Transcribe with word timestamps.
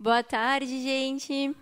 Boa 0.00 0.22
tarde, 0.22 0.80
gente. 0.80 1.52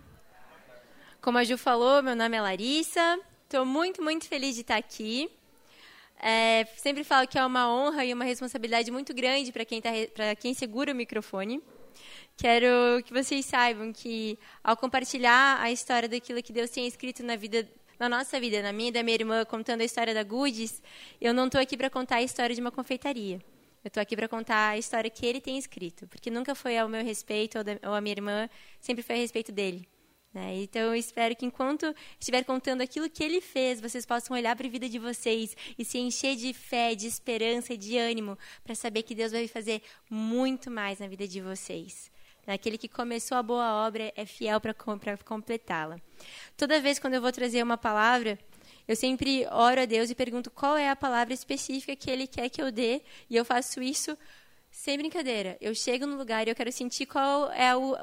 Como 1.19 1.39
a 1.39 1.43
Ju 1.43 1.57
falou, 1.57 2.03
meu 2.03 2.15
nome 2.15 2.37
é 2.37 2.39
Larissa. 2.41 3.19
Estou 3.43 3.65
muito, 3.65 3.99
muito 4.03 4.27
feliz 4.27 4.53
de 4.53 4.61
estar 4.61 4.77
aqui. 4.77 5.27
É, 6.19 6.65
sempre 6.77 7.03
falo 7.03 7.27
que 7.27 7.39
é 7.39 7.43
uma 7.43 7.67
honra 7.67 8.05
e 8.05 8.13
uma 8.13 8.23
responsabilidade 8.23 8.91
muito 8.91 9.11
grande 9.11 9.51
para 9.51 9.65
quem, 9.65 9.81
tá, 9.81 9.89
quem 10.39 10.53
segura 10.53 10.91
o 10.91 10.95
microfone. 10.95 11.63
Quero 12.37 12.67
que 13.03 13.11
vocês 13.11 13.43
saibam 13.43 13.91
que, 13.91 14.37
ao 14.63 14.77
compartilhar 14.77 15.59
a 15.59 15.71
história 15.71 16.07
daquilo 16.07 16.43
que 16.43 16.53
Deus 16.53 16.69
tem 16.69 16.85
escrito 16.85 17.23
na 17.23 17.35
vida 17.35 17.67
na 17.97 18.07
nossa 18.07 18.39
vida, 18.39 18.61
na 18.61 18.71
minha 18.71 18.89
e 18.89 18.91
da 18.91 19.01
minha 19.01 19.15
irmã, 19.15 19.43
contando 19.45 19.81
a 19.81 19.83
história 19.83 20.13
da 20.13 20.21
Goodies, 20.21 20.79
eu 21.19 21.33
não 21.33 21.47
estou 21.47 21.59
aqui 21.59 21.75
para 21.75 21.89
contar 21.89 22.17
a 22.17 22.21
história 22.21 22.53
de 22.53 22.61
uma 22.61 22.69
confeitaria. 22.69 23.41
Eu 23.83 23.89
estou 23.89 24.01
aqui 24.01 24.15
para 24.15 24.27
contar 24.27 24.69
a 24.69 24.77
história 24.77 25.09
que 25.09 25.25
ele 25.25 25.39
tem 25.39 25.57
escrito, 25.57 26.07
porque 26.07 26.29
nunca 26.29 26.53
foi 26.53 26.77
ao 26.77 26.89
meu 26.89 27.03
respeito 27.03 27.57
ou, 27.83 27.93
a 27.93 28.01
minha 28.01 28.13
irmã, 28.13 28.49
sempre 28.79 29.03
foi 29.03 29.15
a 29.15 29.19
respeito 29.19 29.51
dele. 29.51 29.87
Né? 30.33 30.61
Então, 30.61 30.81
eu 30.81 30.95
espero 30.95 31.35
que 31.35 31.45
enquanto 31.45 31.95
estiver 32.19 32.43
contando 32.43 32.81
aquilo 32.81 33.09
que 33.09 33.23
ele 33.23 33.41
fez, 33.41 33.79
vocês 33.79 34.05
possam 34.05 34.35
olhar 34.35 34.55
para 34.55 34.67
a 34.67 34.69
vida 34.69 34.87
de 34.89 34.99
vocês 34.99 35.55
e 35.77 35.85
se 35.85 35.97
encher 35.97 36.35
de 36.35 36.53
fé, 36.53 36.93
de 36.93 37.07
esperança 37.07 37.73
e 37.73 37.77
de 37.77 37.97
ânimo 37.97 38.37
para 38.63 38.75
saber 38.75 39.03
que 39.03 39.15
Deus 39.15 39.31
vai 39.31 39.47
fazer 39.47 39.81
muito 40.09 40.69
mais 40.69 40.99
na 40.99 41.07
vida 41.07 41.27
de 41.27 41.41
vocês. 41.41 42.11
Aquele 42.45 42.77
que 42.77 42.87
começou 42.87 43.37
a 43.37 43.43
boa 43.43 43.85
obra 43.85 44.13
é 44.15 44.25
fiel 44.25 44.61
para 44.61 44.73
completá-la. 44.73 45.99
Toda 46.55 46.79
vez 46.79 46.97
quando 46.97 47.15
eu 47.15 47.21
vou 47.21 47.31
trazer 47.31 47.61
uma 47.61 47.77
palavra, 47.77 48.39
eu 48.87 48.95
sempre 48.95 49.45
oro 49.51 49.81
a 49.81 49.85
Deus 49.85 50.09
e 50.09 50.15
pergunto 50.15 50.49
qual 50.49 50.77
é 50.77 50.89
a 50.89 50.95
palavra 50.95 51.33
específica 51.33 51.95
que 51.95 52.09
Ele 52.09 52.27
quer 52.27 52.49
que 52.49 52.61
eu 52.61 52.71
dê, 52.71 53.01
e 53.29 53.35
eu 53.35 53.43
faço 53.43 53.81
isso 53.81 54.17
sem 54.71 54.97
brincadeira. 54.97 55.57
Eu 55.59 55.73
chego 55.73 56.05
no 56.05 56.15
lugar 56.15 56.47
e 56.47 56.51
eu 56.51 56.55
quero 56.55 56.71
sentir 56.71 57.05
qual 57.05 57.51
é 57.51 57.75
o, 57.75 57.95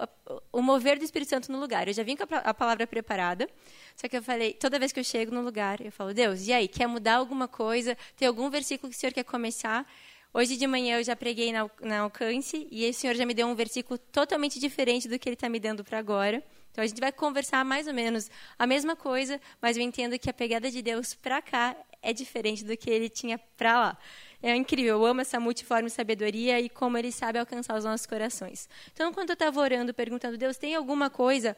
o 0.52 0.60
mover 0.60 0.98
do 0.98 1.04
Espírito 1.04 1.28
Santo 1.30 1.52
no 1.52 1.60
lugar. 1.60 1.86
Eu 1.86 1.94
já 1.94 2.02
vim 2.02 2.16
com 2.16 2.24
a, 2.34 2.38
a 2.38 2.52
palavra 2.52 2.86
preparada, 2.86 3.48
só 3.94 4.08
que 4.08 4.16
eu 4.16 4.22
falei, 4.22 4.52
toda 4.52 4.78
vez 4.78 4.92
que 4.92 5.00
eu 5.00 5.04
chego 5.04 5.32
no 5.34 5.40
lugar, 5.40 5.80
eu 5.80 5.92
falo, 5.92 6.12
Deus, 6.12 6.46
e 6.46 6.52
aí, 6.52 6.66
quer 6.66 6.86
mudar 6.86 7.16
alguma 7.16 7.46
coisa? 7.46 7.96
Tem 8.16 8.26
algum 8.26 8.50
versículo 8.50 8.90
que 8.90 8.96
o 8.96 9.00
Senhor 9.00 9.12
quer 9.12 9.24
começar? 9.24 9.86
Hoje 10.32 10.56
de 10.56 10.66
manhã 10.66 10.98
eu 10.98 11.04
já 11.04 11.14
preguei 11.14 11.52
na, 11.52 11.70
na 11.80 12.00
Alcance 12.00 12.66
e 12.68 12.90
o 12.90 12.92
Senhor 12.92 13.14
já 13.14 13.24
me 13.24 13.34
deu 13.34 13.46
um 13.46 13.54
versículo 13.54 13.96
totalmente 13.96 14.58
diferente 14.58 15.08
do 15.08 15.16
que 15.16 15.28
Ele 15.28 15.34
está 15.34 15.48
me 15.48 15.60
dando 15.60 15.84
para 15.84 15.96
agora. 15.96 16.42
Então 16.74 16.82
a 16.82 16.86
gente 16.88 17.00
vai 17.00 17.12
conversar 17.12 17.64
mais 17.64 17.86
ou 17.86 17.94
menos 17.94 18.28
a 18.58 18.66
mesma 18.66 18.96
coisa, 18.96 19.40
mas 19.62 19.76
eu 19.76 19.82
entendo 19.84 20.18
que 20.18 20.28
a 20.28 20.32
pegada 20.32 20.68
de 20.68 20.82
Deus 20.82 21.14
para 21.14 21.40
cá 21.40 21.76
é 22.02 22.12
diferente 22.12 22.64
do 22.64 22.76
que 22.76 22.90
Ele 22.90 23.08
tinha 23.08 23.38
para 23.56 23.78
lá. 23.78 23.98
É 24.42 24.56
incrível, 24.56 24.96
eu 24.96 25.06
amo 25.06 25.20
essa 25.20 25.38
multiforme 25.38 25.88
sabedoria 25.88 26.60
e 26.60 26.68
como 26.68 26.98
Ele 26.98 27.12
sabe 27.12 27.38
alcançar 27.38 27.78
os 27.78 27.84
nossos 27.84 28.06
corações. 28.06 28.68
Então, 28.92 29.12
quando 29.12 29.30
eu 29.30 29.34
estava 29.34 29.60
orando, 29.60 29.94
perguntando, 29.94 30.36
Deus, 30.36 30.56
tem 30.56 30.74
alguma 30.74 31.08
coisa 31.08 31.56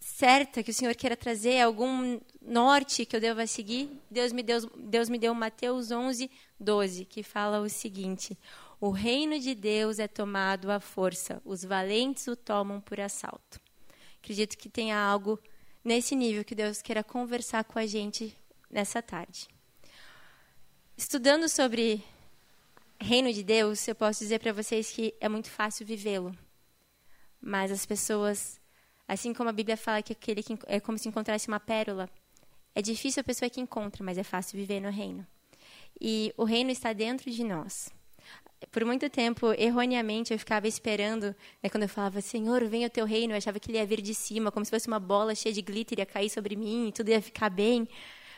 certa 0.00 0.64
que 0.64 0.72
o 0.72 0.74
Senhor 0.74 0.96
queira 0.96 1.16
trazer, 1.16 1.60
algum 1.60 2.18
norte 2.42 3.06
que 3.06 3.14
eu 3.14 3.20
deva 3.20 3.46
seguir, 3.46 3.88
Deus 4.10 4.32
me 4.32 4.42
deu, 4.42 4.68
Deus 4.76 5.08
me 5.08 5.16
deu 5.16 5.32
Mateus 5.32 5.92
11, 5.92 6.28
12, 6.58 7.04
que 7.04 7.22
fala 7.22 7.60
o 7.60 7.68
seguinte: 7.68 8.36
O 8.80 8.90
reino 8.90 9.38
de 9.38 9.54
Deus 9.54 10.00
é 10.00 10.08
tomado 10.08 10.72
à 10.72 10.80
força, 10.80 11.40
os 11.44 11.64
valentes 11.64 12.26
o 12.26 12.34
tomam 12.34 12.80
por 12.80 12.98
assalto. 12.98 13.67
Acredito 14.28 14.58
que 14.58 14.68
tenha 14.68 14.94
algo 14.94 15.40
nesse 15.82 16.14
nível 16.14 16.44
que 16.44 16.54
Deus 16.54 16.82
queira 16.82 17.02
conversar 17.02 17.64
com 17.64 17.78
a 17.78 17.86
gente 17.86 18.36
nessa 18.70 19.00
tarde. 19.00 19.48
Estudando 20.94 21.48
sobre 21.48 22.04
reino 23.00 23.32
de 23.32 23.42
Deus, 23.42 23.88
eu 23.88 23.94
posso 23.94 24.20
dizer 24.20 24.38
para 24.38 24.52
vocês 24.52 24.90
que 24.90 25.14
é 25.18 25.30
muito 25.30 25.50
fácil 25.50 25.86
vivê-lo. 25.86 26.36
Mas 27.40 27.72
as 27.72 27.86
pessoas 27.86 28.60
Assim 29.08 29.32
como 29.32 29.48
a 29.48 29.52
Bíblia 29.54 29.78
fala 29.78 30.02
que 30.02 30.12
aquele 30.12 30.42
que 30.42 30.58
é 30.66 30.78
como 30.78 30.98
se 30.98 31.08
encontrasse 31.08 31.48
uma 31.48 31.58
pérola, 31.58 32.06
é 32.74 32.82
difícil 32.82 33.22
a 33.22 33.24
pessoa 33.24 33.48
que 33.48 33.62
encontra, 33.62 34.04
mas 34.04 34.18
é 34.18 34.22
fácil 34.22 34.58
viver 34.58 34.78
no 34.78 34.90
reino. 34.90 35.26
E 35.98 36.34
o 36.36 36.44
reino 36.44 36.70
está 36.70 36.92
dentro 36.92 37.30
de 37.30 37.42
nós. 37.42 37.88
Por 38.70 38.84
muito 38.84 39.08
tempo, 39.08 39.52
erroneamente, 39.52 40.32
eu 40.32 40.38
ficava 40.38 40.66
esperando, 40.66 41.34
né, 41.62 41.70
quando 41.70 41.84
eu 41.84 41.88
falava, 41.88 42.20
Senhor, 42.20 42.64
venha 42.66 42.88
o 42.88 42.90
teu 42.90 43.06
reino, 43.06 43.32
eu 43.32 43.36
achava 43.36 43.60
que 43.60 43.70
ele 43.70 43.78
ia 43.78 43.86
vir 43.86 44.02
de 44.02 44.14
cima, 44.14 44.50
como 44.50 44.64
se 44.64 44.70
fosse 44.70 44.88
uma 44.88 44.98
bola 44.98 45.34
cheia 45.34 45.52
de 45.52 45.62
glitter, 45.62 45.98
ia 45.98 46.06
cair 46.06 46.28
sobre 46.28 46.56
mim 46.56 46.88
e 46.88 46.92
tudo 46.92 47.08
ia 47.08 47.22
ficar 47.22 47.48
bem. 47.48 47.88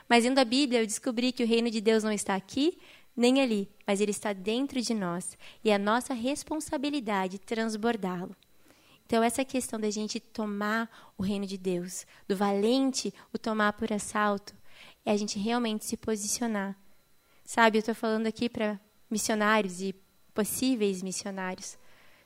Mas 0.09 0.25
lendo 0.25 0.39
a 0.39 0.45
Bíblia, 0.45 0.83
eu 0.83 0.87
descobri 0.87 1.33
que 1.33 1.43
o 1.43 1.47
reino 1.47 1.71
de 1.71 1.81
Deus 1.81 2.05
não 2.05 2.13
está 2.13 2.35
aqui, 2.35 2.79
nem 3.17 3.41
ali, 3.41 3.69
mas 3.87 4.01
ele 4.01 4.11
está 4.11 4.33
dentro 4.33 4.81
de 4.81 4.95
nós. 4.95 5.37
E 5.65 5.71
é 5.71 5.75
a 5.75 5.79
nossa 5.79 6.15
responsabilidade 6.15 7.39
transbordá-lo. 7.39 8.37
Então, 9.07 9.23
essa 9.23 9.45
questão 9.45 9.81
da 9.81 9.91
gente 9.91 10.21
tomar 10.21 10.89
o 11.19 11.23
reino 11.23 11.47
de 11.47 11.59
Deus, 11.59 12.07
do 12.29 12.37
valente 12.37 13.13
o 13.33 13.39
tomar 13.39 13.73
por 13.73 13.93
assalto, 13.93 14.55
é 15.05 15.11
a 15.11 15.17
gente 15.17 15.39
realmente 15.39 15.85
se 15.85 15.97
posicionar. 15.97 16.77
Sabe, 17.45 17.79
eu 17.79 17.81
estou 17.81 17.95
falando 17.95 18.27
aqui 18.27 18.49
para 18.49 18.79
missionários 19.11 19.81
e 19.81 19.95
possíveis 20.35 21.03
missionários. 21.03 21.79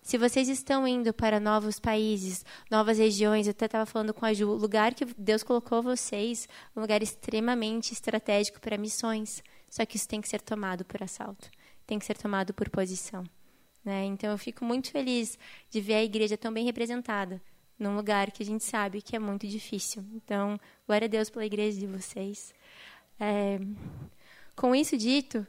Se 0.02 0.18
vocês 0.18 0.48
estão 0.48 0.86
indo 0.86 1.14
para 1.14 1.40
novos 1.40 1.80
países, 1.80 2.44
novas 2.70 2.98
regiões, 2.98 3.46
eu 3.46 3.52
até 3.52 3.64
estava 3.64 3.86
falando 3.86 4.12
com 4.12 4.26
a 4.26 4.34
Ju, 4.34 4.50
o 4.50 4.54
lugar 4.54 4.92
que 4.92 5.06
Deus 5.16 5.42
colocou 5.42 5.82
vocês, 5.82 6.46
um 6.76 6.80
lugar 6.82 7.02
extremamente 7.02 7.92
estratégico 7.94 8.60
para 8.60 8.76
missões. 8.76 9.42
Só 9.70 9.84
que 9.86 9.96
isso 9.96 10.06
tem 10.06 10.20
que 10.20 10.28
ser 10.28 10.42
tomado 10.42 10.84
por 10.84 11.02
assalto, 11.02 11.50
tem 11.86 11.98
que 11.98 12.04
ser 12.04 12.18
tomado 12.18 12.52
por 12.52 12.68
posição. 12.68 13.24
Né? 13.82 14.04
Então, 14.04 14.30
eu 14.30 14.36
fico 14.36 14.62
muito 14.62 14.90
feliz 14.90 15.38
de 15.70 15.80
ver 15.80 15.94
a 15.94 16.04
igreja 16.04 16.36
tão 16.36 16.52
bem 16.52 16.66
representada 16.66 17.40
num 17.78 17.96
lugar 17.96 18.30
que 18.30 18.42
a 18.42 18.46
gente 18.46 18.64
sabe 18.64 19.02
que 19.02 19.16
é 19.16 19.18
muito 19.18 19.46
difícil. 19.46 20.04
Então, 20.14 20.58
glória 20.86 21.06
a 21.06 21.08
Deus 21.08 21.30
pela 21.30 21.44
igreja 21.44 21.78
de 21.78 21.86
vocês. 21.86 22.54
É, 23.18 23.58
com 24.54 24.74
isso 24.74 24.96
dito, 24.96 25.46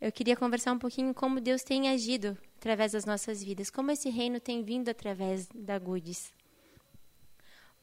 eu 0.00 0.12
queria 0.12 0.36
conversar 0.36 0.72
um 0.72 0.78
pouquinho 0.78 1.14
como 1.14 1.40
Deus 1.40 1.62
tem 1.62 1.88
agido 1.88 2.36
através 2.58 2.92
das 2.92 3.04
nossas 3.04 3.42
vidas, 3.42 3.70
como 3.70 3.90
esse 3.90 4.10
reino 4.10 4.40
tem 4.40 4.62
vindo 4.62 4.88
através 4.88 5.48
da 5.54 5.78
Goodies. 5.78 6.32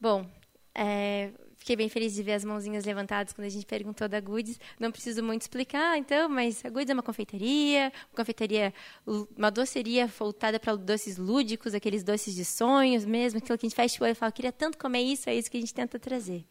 Bom, 0.00 0.28
é, 0.74 1.32
Fiquei 1.64 1.76
bem 1.76 1.88
feliz 1.88 2.12
de 2.12 2.22
ver 2.22 2.32
as 2.32 2.44
mãozinhas 2.44 2.84
levantadas 2.84 3.32
quando 3.32 3.46
a 3.46 3.48
gente 3.48 3.64
perguntou 3.64 4.06
da 4.06 4.20
Goods. 4.20 4.60
Não 4.78 4.92
preciso 4.92 5.22
muito 5.22 5.40
explicar, 5.40 5.96
então, 5.96 6.28
mas 6.28 6.62
a 6.62 6.68
Goods 6.68 6.90
é 6.90 6.92
uma 6.92 7.02
confeitaria, 7.02 7.90
uma 8.10 8.16
confeitaria, 8.16 8.74
uma 9.06 9.50
doceria 9.50 10.06
voltada 10.06 10.60
para 10.60 10.76
doces 10.76 11.16
lúdicos, 11.16 11.72
aqueles 11.72 12.04
doces 12.04 12.34
de 12.34 12.44
sonhos 12.44 13.06
mesmo, 13.06 13.38
aquilo 13.38 13.56
que 13.56 13.64
a 13.64 13.68
gente 13.70 13.74
fecha 13.74 13.98
o 13.98 14.04
olho 14.04 14.12
e 14.12 14.14
fala, 14.14 14.30
queria 14.30 14.52
tanto 14.52 14.76
comer 14.76 15.00
isso, 15.00 15.30
é 15.30 15.34
isso 15.34 15.50
que 15.50 15.56
a 15.56 15.60
gente 15.60 15.72
tenta 15.72 15.98
trazer. 15.98 16.44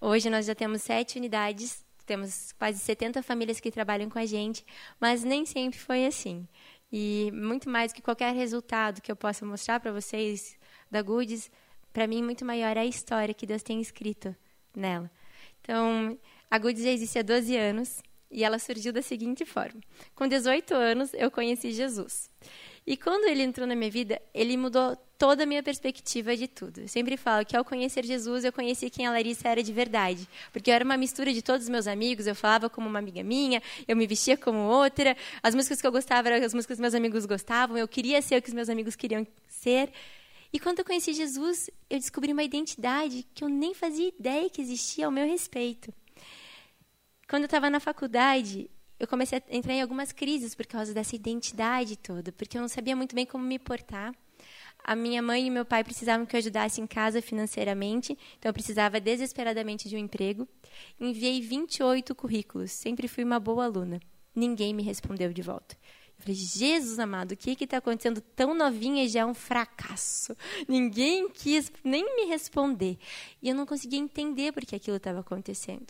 Hoje 0.00 0.30
nós 0.30 0.46
já 0.46 0.54
temos 0.54 0.82
sete 0.82 1.18
unidades, 1.18 1.84
temos 2.12 2.52
quase 2.58 2.78
70 2.78 3.22
famílias 3.22 3.58
que 3.58 3.70
trabalham 3.70 4.10
com 4.10 4.18
a 4.18 4.26
gente, 4.26 4.66
mas 5.00 5.24
nem 5.24 5.46
sempre 5.46 5.78
foi 5.78 6.04
assim. 6.04 6.46
E 6.92 7.30
muito 7.32 7.70
mais 7.70 7.90
que 7.90 8.02
qualquer 8.02 8.34
resultado 8.34 9.00
que 9.00 9.10
eu 9.10 9.16
possa 9.16 9.46
mostrar 9.46 9.80
para 9.80 9.90
vocês 9.90 10.58
da 10.90 11.00
Goods, 11.00 11.50
para 11.90 12.06
mim, 12.06 12.22
muito 12.22 12.44
maior 12.44 12.76
é 12.76 12.80
a 12.80 12.84
história 12.84 13.32
que 13.32 13.46
Deus 13.46 13.62
tem 13.62 13.80
escrito 13.80 14.36
nela. 14.76 15.10
Então, 15.62 16.18
a 16.50 16.58
Good 16.58 16.82
já 16.82 16.90
existe 16.90 17.18
há 17.18 17.22
12 17.22 17.56
anos 17.56 18.02
e 18.30 18.44
ela 18.44 18.58
surgiu 18.58 18.92
da 18.92 19.00
seguinte 19.00 19.46
forma: 19.46 19.80
com 20.14 20.28
18 20.28 20.74
anos, 20.74 21.14
eu 21.14 21.30
conheci 21.30 21.72
Jesus. 21.72 22.28
E 22.86 22.96
quando 22.96 23.24
ele 23.26 23.42
entrou 23.42 23.66
na 23.66 23.76
minha 23.76 23.90
vida, 23.90 24.20
ele 24.34 24.56
mudou 24.56 24.96
toda 25.16 25.44
a 25.44 25.46
minha 25.46 25.62
perspectiva 25.62 26.36
de 26.36 26.48
tudo. 26.48 26.80
Eu 26.80 26.88
sempre 26.88 27.16
falo 27.16 27.46
que 27.46 27.56
ao 27.56 27.64
conhecer 27.64 28.04
Jesus, 28.04 28.44
eu 28.44 28.52
conheci 28.52 28.90
quem 28.90 29.06
a 29.06 29.12
Larissa 29.12 29.48
era 29.48 29.62
de 29.62 29.72
verdade. 29.72 30.28
Porque 30.52 30.68
eu 30.68 30.74
era 30.74 30.84
uma 30.84 30.96
mistura 30.96 31.32
de 31.32 31.40
todos 31.40 31.62
os 31.62 31.68
meus 31.68 31.86
amigos, 31.86 32.26
eu 32.26 32.34
falava 32.34 32.68
como 32.68 32.88
uma 32.88 32.98
amiga 32.98 33.22
minha, 33.22 33.62
eu 33.86 33.96
me 33.96 34.04
vestia 34.04 34.36
como 34.36 34.58
outra, 34.58 35.16
as 35.40 35.54
músicas 35.54 35.80
que 35.80 35.86
eu 35.86 35.92
gostava 35.92 36.28
eram 36.28 36.44
as 36.44 36.52
músicas 36.52 36.76
que 36.76 36.80
meus 36.80 36.94
amigos 36.94 37.24
gostavam, 37.24 37.78
eu 37.78 37.86
queria 37.86 38.20
ser 38.20 38.36
o 38.36 38.42
que 38.42 38.48
os 38.48 38.54
meus 38.54 38.68
amigos 38.68 38.96
queriam 38.96 39.24
ser. 39.46 39.92
E 40.52 40.58
quando 40.58 40.80
eu 40.80 40.84
conheci 40.84 41.12
Jesus, 41.12 41.70
eu 41.88 42.00
descobri 42.00 42.32
uma 42.32 42.42
identidade 42.42 43.24
que 43.32 43.44
eu 43.44 43.48
nem 43.48 43.74
fazia 43.74 44.08
ideia 44.08 44.50
que 44.50 44.60
existia 44.60 45.06
ao 45.06 45.12
meu 45.12 45.24
respeito. 45.24 45.94
Quando 47.28 47.42
eu 47.42 47.46
estava 47.46 47.70
na 47.70 47.78
faculdade, 47.78 48.68
eu 49.02 49.08
comecei 49.08 49.38
a 49.38 49.56
entrar 49.56 49.74
em 49.74 49.82
algumas 49.82 50.12
crises 50.12 50.54
por 50.54 50.64
causa 50.64 50.94
dessa 50.94 51.16
identidade 51.16 51.96
toda, 51.96 52.30
porque 52.30 52.56
eu 52.56 52.60
não 52.60 52.68
sabia 52.68 52.94
muito 52.94 53.16
bem 53.16 53.26
como 53.26 53.44
me 53.44 53.58
portar. 53.58 54.14
A 54.84 54.94
minha 54.94 55.20
mãe 55.20 55.44
e 55.44 55.50
meu 55.50 55.64
pai 55.64 55.82
precisavam 55.82 56.24
que 56.24 56.36
eu 56.36 56.38
ajudasse 56.38 56.80
em 56.80 56.86
casa 56.86 57.20
financeiramente, 57.20 58.16
então 58.38 58.48
eu 58.48 58.52
precisava 58.52 59.00
desesperadamente 59.00 59.88
de 59.88 59.96
um 59.96 59.98
emprego. 59.98 60.46
Enviei 61.00 61.40
28 61.40 62.14
currículos, 62.14 62.70
sempre 62.70 63.08
fui 63.08 63.24
uma 63.24 63.40
boa 63.40 63.64
aluna. 63.64 63.98
Ninguém 64.34 64.72
me 64.72 64.84
respondeu 64.84 65.32
de 65.32 65.42
volta. 65.42 65.76
Falei, 66.22 66.36
Jesus 66.36 67.00
amado, 67.00 67.32
o 67.32 67.36
que 67.36 67.64
está 67.64 67.78
acontecendo 67.78 68.20
tão 68.20 68.54
novinha 68.54 69.02
e 69.02 69.08
já 69.08 69.20
é 69.20 69.26
um 69.26 69.34
fracasso? 69.34 70.36
Ninguém 70.68 71.28
quis 71.28 71.72
nem 71.82 72.14
me 72.14 72.26
responder. 72.26 72.96
E 73.42 73.48
eu 73.48 73.56
não 73.56 73.66
conseguia 73.66 73.98
entender 73.98 74.52
por 74.52 74.64
que 74.64 74.76
aquilo 74.76 74.98
estava 74.98 75.18
acontecendo. 75.18 75.86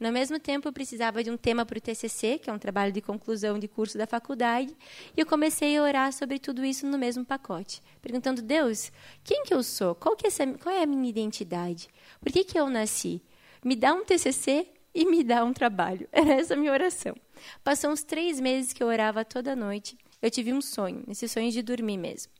No 0.00 0.10
mesmo 0.10 0.40
tempo, 0.40 0.66
eu 0.66 0.72
precisava 0.72 1.22
de 1.22 1.30
um 1.30 1.36
tema 1.36 1.64
para 1.64 1.78
o 1.78 1.80
TCC, 1.80 2.40
que 2.40 2.50
é 2.50 2.52
um 2.52 2.58
trabalho 2.58 2.90
de 2.90 3.00
conclusão 3.00 3.56
de 3.56 3.68
curso 3.68 3.96
da 3.96 4.06
faculdade, 4.06 4.74
e 5.16 5.20
eu 5.20 5.26
comecei 5.26 5.76
a 5.76 5.82
orar 5.82 6.12
sobre 6.12 6.40
tudo 6.40 6.64
isso 6.64 6.84
no 6.84 6.98
mesmo 6.98 7.24
pacote, 7.24 7.80
perguntando: 8.02 8.42
Deus, 8.42 8.90
quem 9.22 9.44
que 9.44 9.54
eu 9.54 9.62
sou? 9.62 9.94
Qual, 9.94 10.16
que 10.16 10.26
é, 10.26 10.28
essa, 10.28 10.44
qual 10.54 10.74
é 10.74 10.82
a 10.82 10.86
minha 10.86 11.08
identidade? 11.08 11.88
Por 12.20 12.32
que, 12.32 12.42
que 12.42 12.58
eu 12.58 12.68
nasci? 12.68 13.22
Me 13.64 13.76
dá 13.76 13.94
um 13.94 14.04
TCC 14.04 14.66
e 14.94 15.04
me 15.04 15.22
dá 15.22 15.44
um 15.44 15.52
trabalho. 15.52 16.08
Era 16.10 16.34
essa 16.34 16.54
a 16.54 16.56
minha 16.56 16.72
oração. 16.72 17.14
Passou 17.62 17.90
uns 17.90 18.02
três 18.02 18.40
meses 18.40 18.72
que 18.72 18.82
eu 18.82 18.86
orava 18.86 19.24
toda 19.24 19.56
noite. 19.56 19.96
Eu 20.20 20.30
tive 20.30 20.52
um 20.52 20.60
sonho, 20.60 21.04
esse 21.08 21.28
sonho 21.28 21.50
de 21.50 21.62
dormir 21.62 21.96
mesmo. 21.96 22.32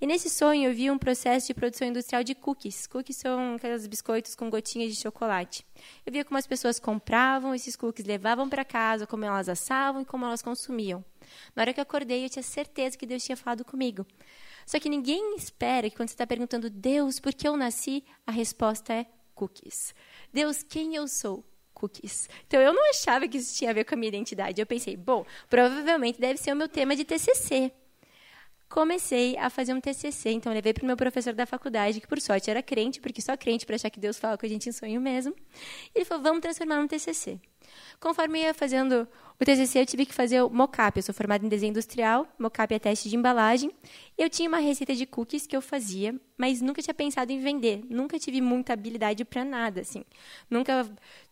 E 0.00 0.06
nesse 0.06 0.28
sonho 0.28 0.68
eu 0.68 0.74
vi 0.74 0.90
um 0.90 0.98
processo 0.98 1.46
de 1.46 1.54
produção 1.54 1.86
industrial 1.86 2.24
de 2.24 2.34
cookies. 2.34 2.86
Cookies 2.86 3.18
são 3.18 3.54
aqueles 3.54 3.86
biscoitos 3.86 4.34
com 4.34 4.50
gotinhas 4.50 4.92
de 4.92 5.00
chocolate. 5.00 5.64
Eu 6.04 6.12
via 6.12 6.24
como 6.24 6.38
as 6.38 6.46
pessoas 6.46 6.80
compravam 6.80 7.54
esses 7.54 7.76
cookies, 7.76 8.06
levavam 8.06 8.48
para 8.48 8.64
casa, 8.64 9.06
como 9.06 9.24
elas 9.24 9.48
assavam 9.48 10.02
e 10.02 10.04
como 10.04 10.24
elas 10.24 10.42
consumiam. 10.42 11.04
Na 11.54 11.62
hora 11.62 11.72
que 11.72 11.78
eu 11.78 11.82
acordei, 11.82 12.24
eu 12.24 12.30
tinha 12.30 12.42
certeza 12.42 12.96
que 12.96 13.06
Deus 13.06 13.22
tinha 13.22 13.36
falado 13.36 13.64
comigo. 13.64 14.04
Só 14.66 14.80
que 14.80 14.88
ninguém 14.88 15.36
espera 15.36 15.88
que 15.88 15.96
quando 15.96 16.08
você 16.08 16.14
está 16.14 16.26
perguntando, 16.26 16.68
Deus, 16.68 17.20
por 17.20 17.34
que 17.34 17.46
eu 17.46 17.56
nasci? 17.56 18.04
A 18.26 18.32
resposta 18.32 18.92
é 18.92 19.06
cookies. 19.34 19.94
Deus, 20.32 20.62
quem 20.62 20.96
eu 20.96 21.06
sou? 21.06 21.44
Cookies. 21.80 22.28
Então 22.46 22.60
eu 22.60 22.72
não 22.72 22.90
achava 22.90 23.26
que 23.26 23.38
isso 23.38 23.56
tinha 23.56 23.70
a 23.70 23.74
ver 23.74 23.84
com 23.84 23.94
a 23.94 23.98
minha 23.98 24.08
identidade. 24.08 24.60
Eu 24.60 24.66
pensei, 24.66 24.96
bom, 24.96 25.24
provavelmente 25.48 26.20
deve 26.20 26.38
ser 26.38 26.52
o 26.52 26.56
meu 26.56 26.68
tema 26.68 26.94
de 26.94 27.04
TCC. 27.04 27.72
Comecei 28.68 29.36
a 29.36 29.50
fazer 29.50 29.74
um 29.74 29.80
TCC, 29.80 30.30
então 30.30 30.52
levei 30.52 30.72
para 30.72 30.84
o 30.84 30.86
meu 30.86 30.96
professor 30.96 31.32
da 31.32 31.44
faculdade, 31.44 32.00
que 32.00 32.06
por 32.06 32.20
sorte 32.20 32.48
era 32.48 32.62
crente, 32.62 33.00
porque 33.00 33.20
só 33.20 33.36
crente 33.36 33.66
para 33.66 33.74
achar 33.74 33.90
que 33.90 33.98
Deus 33.98 34.16
fala 34.16 34.38
com 34.38 34.46
a 34.46 34.48
gente 34.48 34.68
em 34.68 34.72
sonho 34.72 35.00
mesmo. 35.00 35.34
E 35.92 35.98
ele 35.98 36.04
falou: 36.04 36.22
"Vamos 36.22 36.40
transformar 36.40 36.76
num 36.76 36.86
TCC". 36.86 37.40
Conforme 37.98 38.40
ia 38.40 38.54
fazendo 38.54 39.06
o 39.40 39.44
TCC, 39.44 39.80
eu 39.80 39.86
tive 39.86 40.04
que 40.06 40.14
fazer 40.14 40.42
o 40.42 40.50
mocap. 40.50 40.96
Eu 40.96 41.02
sou 41.02 41.14
formada 41.14 41.44
em 41.44 41.48
desenho 41.48 41.70
industrial, 41.70 42.26
mocap 42.38 42.74
é 42.74 42.78
teste 42.78 43.08
de 43.08 43.16
embalagem. 43.16 43.70
Eu 44.16 44.28
tinha 44.28 44.48
uma 44.48 44.58
receita 44.58 44.94
de 44.94 45.06
cookies 45.06 45.46
que 45.46 45.56
eu 45.56 45.62
fazia, 45.62 46.14
mas 46.36 46.60
nunca 46.60 46.82
tinha 46.82 46.92
pensado 46.92 47.32
em 47.32 47.40
vender. 47.40 47.82
Nunca 47.88 48.18
tive 48.18 48.40
muita 48.40 48.74
habilidade 48.74 49.24
para 49.24 49.44
nada, 49.44 49.80
assim. 49.80 50.04
Nunca 50.50 50.86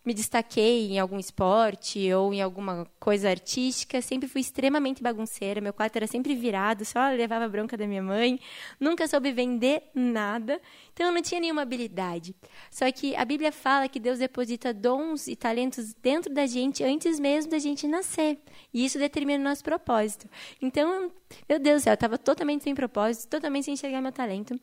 me 0.09 0.15
destaquei 0.15 0.91
em 0.91 0.99
algum 0.99 1.19
esporte 1.19 2.11
ou 2.15 2.33
em 2.33 2.41
alguma 2.41 2.87
coisa 2.99 3.29
artística, 3.29 4.01
sempre 4.01 4.27
fui 4.27 4.41
extremamente 4.41 5.03
bagunceira, 5.03 5.61
meu 5.61 5.73
quarto 5.75 5.97
era 5.97 6.07
sempre 6.07 6.35
virado, 6.35 6.83
só 6.83 7.11
levava 7.11 7.47
bronca 7.47 7.77
da 7.77 7.87
minha 7.87 8.03
mãe, 8.03 8.41
nunca 8.81 9.07
soube 9.07 9.31
vender 9.33 9.83
nada, 9.95 10.63
então 10.95 11.09
eu 11.09 11.13
não 11.13 11.21
tinha 11.21 11.39
nenhuma 11.39 11.61
habilidade. 11.61 12.35
Só 12.71 12.91
que 12.91 13.15
a 13.17 13.25
Bíblia 13.25 13.53
fala 13.53 13.87
que 13.87 14.01
Deus 14.01 14.19
deposita 14.19 14.73
dons 14.73 15.29
e 15.29 15.37
talentos 15.37 15.93
dentro 15.93 16.28
da 16.29 16.47
gente 16.47 16.83
antes 16.85 17.19
mesmo 17.19 17.51
da 17.51 17.59
gente 17.59 17.87
nascer, 17.87 18.39
e 18.73 18.85
isso 18.85 18.99
determina 18.99 19.41
o 19.41 19.49
nosso 19.49 19.63
propósito. 19.63 20.29
Então, 20.61 21.11
meu 21.49 21.59
Deus 21.59 21.83
do 21.83 21.85
céu, 21.85 21.93
eu 21.93 21.95
estava 21.95 22.19
totalmente 22.19 22.65
sem 22.65 22.75
propósito, 22.75 23.29
totalmente 23.29 23.65
sem 23.65 23.75
enxergar 23.75 24.01
meu 24.01 24.13
talento 24.13 24.59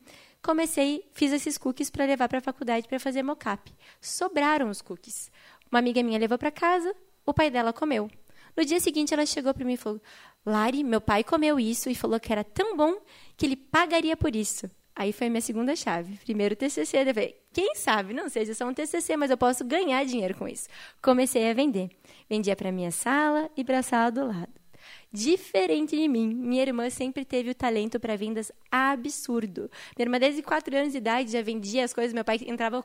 comecei, 0.46 1.04
fiz 1.12 1.32
esses 1.32 1.58
cookies 1.58 1.90
para 1.90 2.04
levar 2.04 2.28
para 2.28 2.38
a 2.38 2.40
faculdade 2.40 2.86
para 2.86 3.00
fazer 3.00 3.20
mocap. 3.20 3.74
Sobraram 4.00 4.70
os 4.70 4.80
cookies. 4.80 5.28
Uma 5.70 5.80
amiga 5.80 6.00
minha 6.04 6.20
levou 6.20 6.38
para 6.38 6.52
casa, 6.52 6.94
o 7.26 7.34
pai 7.34 7.50
dela 7.50 7.72
comeu. 7.72 8.08
No 8.56 8.64
dia 8.64 8.78
seguinte, 8.78 9.12
ela 9.12 9.26
chegou 9.26 9.52
para 9.52 9.64
mim 9.64 9.72
e 9.72 9.76
falou: 9.76 10.00
Lari, 10.44 10.84
meu 10.84 11.00
pai 11.00 11.24
comeu 11.24 11.58
isso 11.58 11.90
e 11.90 11.96
falou 11.96 12.20
que 12.20 12.32
era 12.32 12.44
tão 12.44 12.76
bom 12.76 12.96
que 13.36 13.44
ele 13.44 13.56
pagaria 13.56 14.16
por 14.16 14.36
isso. 14.36 14.70
Aí 14.96 15.12
foi 15.12 15.26
a 15.26 15.30
minha 15.30 15.42
segunda 15.42 15.76
chave. 15.76 16.18
Primeiro 16.24 16.56
TCC, 16.56 17.04
falei, 17.04 17.36
quem 17.52 17.74
sabe, 17.74 18.14
não 18.14 18.30
seja 18.30 18.54
só 18.54 18.66
um 18.66 18.72
TCC, 18.72 19.16
mas 19.16 19.30
eu 19.30 19.36
posso 19.36 19.62
ganhar 19.62 20.02
dinheiro 20.04 20.34
com 20.34 20.48
isso. 20.48 20.68
Comecei 21.02 21.50
a 21.50 21.52
vender. 21.52 21.90
Vendia 22.28 22.56
para 22.56 22.72
minha 22.72 22.90
sala 22.90 23.50
e 23.56 23.62
para 23.62 23.80
a 23.80 23.82
sala 23.82 24.10
do 24.10 24.26
lado 24.26 24.66
diferente 25.12 25.96
de 25.96 26.06
mim. 26.08 26.34
Minha 26.34 26.62
irmã 26.62 26.90
sempre 26.90 27.24
teve 27.24 27.50
o 27.50 27.54
talento 27.54 27.98
para 27.98 28.16
vendas 28.16 28.52
absurdo. 28.70 29.70
Minha 29.96 30.06
irmã, 30.06 30.18
desde 30.18 30.42
4 30.42 30.76
anos 30.76 30.92
de 30.92 30.98
idade, 30.98 31.32
já 31.32 31.42
vendia 31.42 31.84
as 31.84 31.92
coisas. 31.92 32.12
Meu 32.12 32.24
pai 32.24 32.38
entrava 32.46 32.84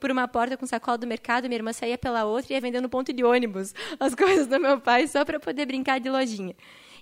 por 0.00 0.10
uma 0.10 0.26
porta 0.26 0.56
com 0.56 0.66
sacola 0.66 0.98
do 0.98 1.06
mercado, 1.06 1.44
minha 1.44 1.58
irmã 1.58 1.72
saía 1.72 1.98
pela 1.98 2.24
outra 2.24 2.52
e 2.52 2.56
ia 2.56 2.60
vendendo 2.60 2.88
ponto 2.88 3.12
de 3.12 3.22
ônibus 3.22 3.74
as 4.00 4.14
coisas 4.16 4.46
do 4.46 4.58
meu 4.58 4.80
pai 4.80 5.06
só 5.06 5.24
para 5.24 5.38
poder 5.38 5.66
brincar 5.66 6.00
de 6.00 6.08
lojinha. 6.08 6.54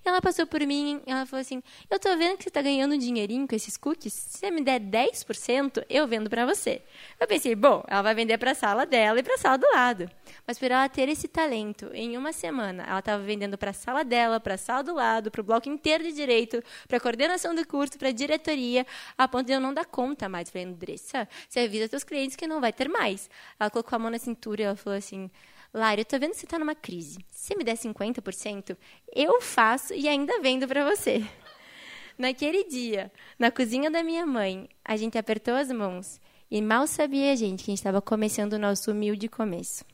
Ela 0.05 0.21
passou 0.21 0.47
por 0.47 0.61
mim 0.61 1.01
ela 1.07 1.27
falou 1.27 1.41
assim: 1.41 1.63
Eu 1.91 1.99
tô 1.99 2.17
vendo 2.17 2.37
que 2.37 2.45
você 2.45 2.49
está 2.49 2.63
ganhando 2.63 2.95
um 2.95 2.99
dinheirinho 2.99 3.47
com 3.47 3.55
esses 3.55 3.77
cookies. 3.77 4.13
Se 4.13 4.39
você 4.39 4.51
me 4.51 4.61
der 4.61 4.81
10%, 4.81 5.85
eu 5.89 6.07
vendo 6.07 6.29
para 6.29 6.47
você. 6.47 6.83
Eu 7.19 7.27
pensei: 7.27 7.55
Bom, 7.55 7.85
ela 7.87 8.03
vai 8.03 8.15
vender 8.15 8.39
para 8.39 8.53
a 8.53 8.55
sala 8.55 8.87
dela 8.87 9.19
e 9.19 9.23
para 9.23 9.35
a 9.35 9.39
sala 9.39 9.59
do 9.59 9.67
lado. 9.73 10.11
Mas 10.47 10.59
por 10.59 10.71
ela 10.71 10.89
ter 10.89 11.09
esse 11.09 11.29
talento, 11.29 11.91
em 11.93 12.17
uma 12.17 12.33
semana, 12.33 12.85
ela 12.85 12.99
estava 12.99 13.23
vendendo 13.23 13.57
para 13.59 13.71
a 13.71 13.75
sala 13.75 14.05
dela, 14.05 14.41
para 14.41 14.55
a 14.55 14.59
sala 14.59 14.83
do 14.83 14.95
lado, 14.95 15.31
para 15.31 15.41
o 15.41 15.45
bloco 15.45 15.69
inteiro 15.69 16.05
de 16.05 16.13
direito, 16.13 16.63
para 16.87 16.97
a 16.97 17.01
coordenação 17.01 17.55
do 17.55 17.67
curso, 17.67 17.99
para 17.99 18.09
a 18.09 18.13
diretoria, 18.13 18.87
a 19.17 19.27
ponto 19.29 19.47
de 19.47 19.53
eu 19.53 19.61
não 19.61 19.73
dar 19.73 19.87
conta 19.87 20.29
mais. 20.29 20.51
Falei: 20.51 20.67
Andressa, 20.67 21.29
você 21.49 21.61
avisa 21.61 21.89
seus 21.89 22.05
clientes 22.05 22.37
que 22.37 22.47
não 22.47 22.61
vai 22.61 22.73
ter 22.73 22.89
mais. 22.89 23.31
Ela 23.59 23.71
colocou 23.71 23.97
a 23.97 23.99
mão 23.99 24.11
na 24.11 24.19
cintura 24.19 24.63
e 24.63 24.65
ela 24.65 24.77
falou 24.77 24.99
assim: 24.99 25.31
Lara, 25.73 26.01
eu 26.01 26.05
tô 26.05 26.19
vendo 26.19 26.31
que 26.31 26.39
você 26.39 26.47
está 26.47 26.59
numa 26.59 26.75
crise. 26.75 27.19
Se 27.31 27.57
me 27.57 27.65
der 27.65 27.77
50%, 27.77 28.77
eu 29.15 29.41
faço 29.41 29.95
e 29.95 30.09
ainda 30.09 30.41
vendo 30.41 30.67
para 30.67 30.85
você. 30.85 31.25
Naquele 32.19 32.65
dia, 32.65 33.13
na 33.39 33.51
cozinha 33.51 33.91
da 33.91 34.03
minha 34.03 34.25
mãe, 34.25 34.69
a 34.85 34.97
gente 34.97 35.19
apertou 35.19 35.55
as 35.55 35.71
mãos 35.71 36.21
e 36.51 36.63
mal 36.63 36.87
sabia 36.87 37.33
a 37.33 37.35
gente 37.35 37.65
que 37.65 37.71
a 37.71 37.73
gente 37.73 37.79
estava 37.79 38.01
começando 38.01 38.55
o 38.55 38.59
nosso 38.59 38.91
humilde 38.91 39.29
começo. 39.29 39.85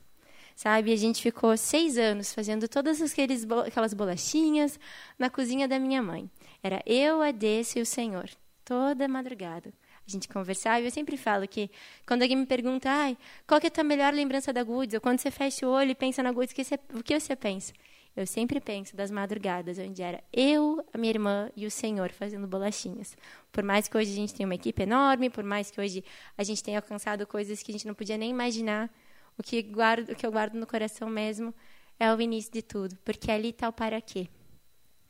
Sabe, 0.55 0.93
a 0.93 0.97
gente 0.97 1.23
ficou 1.23 1.57
seis 1.57 1.97
anos 1.99 2.33
fazendo 2.33 2.69
todas 2.69 3.01
aqueles, 3.01 3.45
aquelas 3.67 3.95
bolachinhas 3.95 4.79
na 5.19 5.31
cozinha 5.31 5.67
da 5.67 5.79
minha 5.79 6.03
mãe. 6.03 6.31
Era 6.63 6.83
eu, 6.87 7.23
a 7.23 7.31
Desse 7.33 7.79
e 7.79 7.83
o 7.83 7.87
Senhor, 7.87 8.29
toda 8.65 9.09
madrugada 9.09 9.73
a 10.07 10.11
gente 10.11 10.29
conversar. 10.29 10.81
E 10.81 10.85
eu 10.85 10.91
sempre 10.91 11.17
falo 11.17 11.47
que 11.47 11.71
quando 12.07 12.23
alguém 12.23 12.37
me 12.37 12.47
pergunta, 12.47 12.91
ai, 12.91 13.17
qual 13.47 13.61
que 13.61 13.67
é 13.67 13.69
a 13.69 13.71
tua 13.71 13.85
melhor 13.85 14.13
lembrança 14.13 14.53
da 14.53 14.63
Goods? 14.63 14.95
Ou 14.95 15.01
quando 15.01 15.19
você 15.19 15.31
fecha 15.31 15.67
o 15.67 15.71
olho 15.71 15.91
e 15.91 15.95
pensa 15.95 16.23
na 16.23 16.33
Goods, 16.33 16.55
o 16.95 17.03
que 17.03 17.19
você 17.19 17.37
pensa? 17.37 17.73
Eu 18.15 18.27
sempre 18.27 18.61
penso 18.61 18.95
das 18.95 19.11
madrugadas, 19.11 19.79
onde 19.79 20.03
era 20.03 20.23
eu, 20.31 20.85
a 20.93 20.99
minha 20.99 21.11
irmã 21.11 21.51
e 21.57 21.65
o 21.65 21.71
Senhor 21.71 22.11
fazendo 22.11 22.47
bolachinhas. 22.47 23.17
Por 23.51 23.65
mais 23.65 23.89
que 23.89 23.97
hoje 23.97 24.13
a 24.13 24.15
gente 24.15 24.35
tenha 24.35 24.47
uma 24.47 24.55
equipe 24.55 24.83
enorme, 24.83 25.31
por 25.31 25.43
mais 25.43 25.71
que 25.71 25.81
hoje 25.81 26.05
a 26.37 26.45
gente 26.45 26.63
tenha 26.63 26.79
alcançado 26.79 27.27
coisas 27.27 27.63
que 27.63 27.73
a 27.73 27.75
gente 27.75 27.87
não 27.87 27.95
podia 27.95 28.19
nem 28.19 28.31
imaginar, 28.31 28.91
o 29.39 29.43
que, 29.43 29.63
guardo, 29.63 30.11
o 30.11 30.15
que 30.15 30.27
eu 30.27 30.31
guardo 30.31 30.55
no 30.55 30.67
coração 30.67 31.09
mesmo 31.09 31.55
é 31.99 32.13
o 32.13 32.21
início 32.21 32.53
de 32.53 32.61
tudo, 32.61 32.99
porque 33.03 33.31
ali 33.31 33.49
está 33.49 33.69
o 33.69 33.73
para 33.73 33.99
quê. 34.01 34.29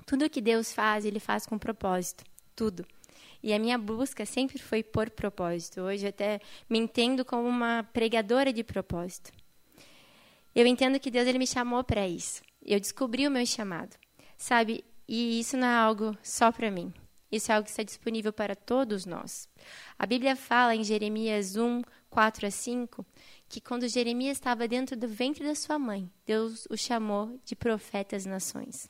Tudo 0.06 0.30
que 0.30 0.40
Deus 0.40 0.72
faz, 0.72 1.04
Ele 1.04 1.18
faz 1.18 1.44
com 1.44 1.58
propósito. 1.58 2.24
Tudo. 2.54 2.86
E 3.42 3.52
a 3.52 3.58
minha 3.58 3.76
busca 3.76 4.24
sempre 4.24 4.58
foi 4.58 4.82
por 4.82 5.10
propósito. 5.10 5.80
Hoje 5.80 6.06
até 6.06 6.40
me 6.70 6.78
entendo 6.78 7.24
como 7.24 7.48
uma 7.48 7.82
pregadora 7.92 8.52
de 8.52 8.62
propósito. 8.62 9.32
Eu 10.54 10.66
entendo 10.66 11.00
que 11.00 11.10
Deus 11.10 11.26
ele 11.26 11.38
me 11.38 11.46
chamou 11.46 11.82
para 11.82 12.06
isso. 12.06 12.42
Eu 12.64 12.78
descobri 12.78 13.26
o 13.26 13.30
meu 13.30 13.44
chamado. 13.44 13.96
Sabe? 14.36 14.84
E 15.08 15.40
isso 15.40 15.56
não 15.56 15.66
é 15.66 15.74
algo 15.74 16.16
só 16.22 16.52
para 16.52 16.70
mim. 16.70 16.92
Isso 17.30 17.50
é 17.50 17.54
algo 17.54 17.64
que 17.64 17.70
está 17.70 17.82
disponível 17.82 18.32
para 18.32 18.54
todos 18.54 19.06
nós. 19.06 19.48
A 19.98 20.04
Bíblia 20.04 20.36
fala 20.36 20.76
em 20.76 20.84
Jeremias 20.84 21.56
1, 21.56 21.82
4 22.10 22.46
a 22.46 22.50
5, 22.50 23.06
que 23.48 23.60
quando 23.60 23.88
Jeremias 23.88 24.36
estava 24.36 24.68
dentro 24.68 24.94
do 24.94 25.08
ventre 25.08 25.42
da 25.42 25.54
sua 25.54 25.78
mãe, 25.78 26.10
Deus 26.26 26.66
o 26.70 26.76
chamou 26.76 27.40
de 27.44 27.56
profeta 27.56 28.14
às 28.14 28.26
nações. 28.26 28.88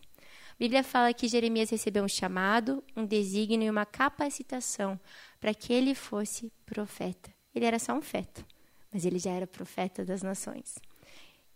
Bíblia 0.63 0.85
fala 0.85 1.13
que 1.13 1.27
Jeremias 1.27 1.71
recebeu 1.71 2.05
um 2.05 2.09
chamado, 2.09 2.85
um 2.97 3.05
desígnio 3.05 3.67
e 3.67 3.71
uma 3.71 3.85
capacitação 3.85 4.97
para 5.41 5.53
que 5.53 5.73
ele 5.73 5.93
fosse 5.93 6.53
profeta. 6.65 7.35
Ele 7.53 7.65
era 7.65 7.81
só 7.81 7.93
um 7.93 8.01
feto, 8.01 8.47
mas 8.93 9.05
ele 9.05 9.19
já 9.19 9.33
era 9.33 9.45
profeta 9.45 10.05
das 10.05 10.23
nações. 10.23 10.79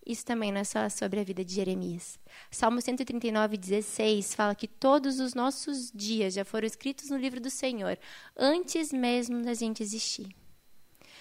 Isso 0.05 0.27
também 0.27 0.51
não 0.51 0.61
é 0.61 0.65
só 0.65 0.89
sobre 0.89 1.21
a 1.21 1.23
vida 1.23 1.45
de 1.45 1.55
Jeremias. 1.55 2.19
Salmo 2.51 2.83
139, 2.83 3.57
16 3.57 4.35
fala 4.35 4.57
que 4.57 4.67
todos 4.67 5.21
os 5.21 5.35
nossos 5.35 5.93
dias 5.95 6.35
já 6.35 6.45
foram 6.45 6.67
escritos 6.67 7.09
no 7.09 7.17
livro 7.17 7.41
do 7.41 7.49
Senhor, 7.49 7.97
antes 8.37 8.93
mesmo 8.93 9.41
da 9.41 9.55
gente 9.55 9.85
existir. 9.85 10.35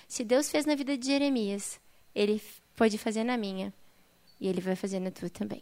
Se 0.07 0.23
Deus 0.23 0.49
fez 0.49 0.65
na 0.65 0.73
vida 0.73 0.97
de 0.97 1.05
Jeremias, 1.05 1.79
ele 2.15 2.41
pode 2.75 2.97
fazer 2.97 3.23
na 3.23 3.37
minha, 3.37 3.71
e 4.41 4.47
ele 4.47 4.59
vai 4.59 4.75
fazer 4.75 4.99
na 4.99 5.11
tua 5.11 5.29
também. 5.29 5.61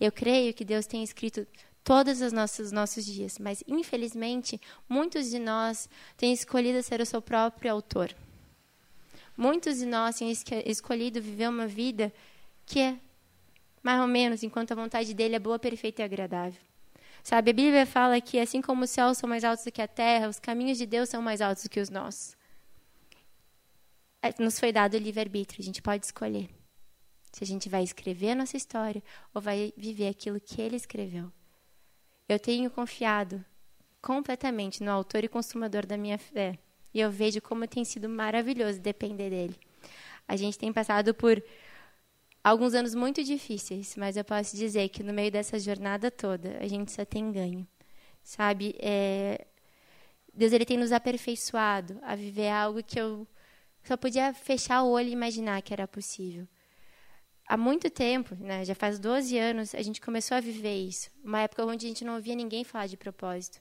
Eu 0.00 0.10
creio 0.10 0.54
que 0.54 0.64
Deus 0.64 0.86
tem 0.86 1.04
escrito 1.04 1.46
todos 1.84 2.22
os 2.22 2.32
nossos, 2.32 2.72
nossos 2.72 3.04
dias, 3.04 3.38
mas 3.38 3.62
infelizmente 3.68 4.60
muitos 4.88 5.30
de 5.30 5.38
nós 5.38 5.88
têm 6.16 6.32
escolhido 6.32 6.82
ser 6.82 7.00
o 7.00 7.06
seu 7.06 7.20
próprio 7.20 7.70
autor. 7.70 8.14
Muitos 9.36 9.78
de 9.78 9.86
nós 9.86 10.16
têm 10.16 10.32
escolhido 10.64 11.20
viver 11.20 11.48
uma 11.48 11.66
vida 11.66 12.12
que 12.64 12.80
é 12.80 12.96
mais 13.82 14.00
ou 14.00 14.06
menos 14.06 14.42
enquanto 14.42 14.72
a 14.72 14.74
vontade 14.74 15.12
dele 15.14 15.36
é 15.36 15.38
boa, 15.38 15.58
perfeita 15.58 16.02
e 16.02 16.04
agradável. 16.04 16.60
Sabe, 17.22 17.50
a 17.50 17.54
Bíblia 17.54 17.86
fala 17.86 18.20
que 18.20 18.38
assim 18.38 18.62
como 18.62 18.84
os 18.84 18.90
céus 18.90 19.18
são 19.18 19.28
mais 19.28 19.44
altos 19.44 19.64
do 19.64 19.72
que 19.72 19.82
a 19.82 19.88
terra, 19.88 20.28
os 20.28 20.38
caminhos 20.38 20.78
de 20.78 20.86
Deus 20.86 21.08
são 21.08 21.20
mais 21.20 21.40
altos 21.40 21.64
do 21.64 21.70
que 21.70 21.80
os 21.80 21.90
nossos. 21.90 22.36
É, 24.22 24.34
nos 24.42 24.58
foi 24.58 24.72
dado 24.72 24.94
o 24.94 24.98
livre-arbítrio, 24.98 25.60
a 25.60 25.64
gente 25.64 25.82
pode 25.82 26.04
escolher 26.06 26.59
se 27.32 27.44
a 27.44 27.46
gente 27.46 27.68
vai 27.68 27.82
escrever 27.82 28.30
a 28.30 28.34
nossa 28.34 28.56
história 28.56 29.02
ou 29.32 29.40
vai 29.40 29.72
viver 29.76 30.08
aquilo 30.08 30.40
que 30.40 30.60
ele 30.60 30.76
escreveu. 30.76 31.32
Eu 32.28 32.38
tenho 32.38 32.70
confiado 32.70 33.44
completamente 34.00 34.82
no 34.82 34.90
autor 34.90 35.24
e 35.24 35.28
consumador 35.28 35.86
da 35.86 35.96
minha 35.96 36.18
fé. 36.18 36.58
E 36.92 37.00
eu 37.00 37.10
vejo 37.10 37.40
como 37.40 37.66
tem 37.66 37.84
sido 37.84 38.08
maravilhoso 38.08 38.80
depender 38.80 39.30
dele. 39.30 39.56
A 40.26 40.36
gente 40.36 40.58
tem 40.58 40.72
passado 40.72 41.14
por 41.14 41.42
alguns 42.42 42.74
anos 42.74 42.94
muito 42.94 43.22
difíceis, 43.22 43.94
mas 43.96 44.16
eu 44.16 44.24
posso 44.24 44.56
dizer 44.56 44.88
que 44.88 45.02
no 45.02 45.12
meio 45.12 45.30
dessa 45.30 45.58
jornada 45.58 46.10
toda, 46.10 46.58
a 46.58 46.66
gente 46.66 46.90
só 46.90 47.04
tem 47.04 47.30
ganho. 47.30 47.66
Sabe? 48.22 48.74
É... 48.78 49.46
Deus 50.32 50.52
ele 50.52 50.64
tem 50.64 50.76
nos 50.76 50.92
aperfeiçoado 50.92 51.98
a 52.02 52.14
viver 52.14 52.48
algo 52.48 52.82
que 52.82 53.00
eu 53.00 53.26
só 53.82 53.96
podia 53.96 54.32
fechar 54.32 54.82
o 54.82 54.90
olho 54.90 55.08
e 55.08 55.12
imaginar 55.12 55.60
que 55.62 55.72
era 55.72 55.86
possível. 55.88 56.46
Há 57.50 57.56
muito 57.56 57.90
tempo, 57.90 58.36
né, 58.36 58.64
já 58.64 58.76
faz 58.76 58.96
12 59.00 59.36
anos, 59.36 59.74
a 59.74 59.82
gente 59.82 60.00
começou 60.00 60.36
a 60.36 60.40
viver 60.40 60.86
isso. 60.86 61.10
Uma 61.24 61.40
época 61.40 61.66
onde 61.66 61.84
a 61.84 61.88
gente 61.88 62.04
não 62.04 62.14
ouvia 62.14 62.36
ninguém 62.36 62.62
falar 62.62 62.86
de 62.86 62.96
propósito. 62.96 63.60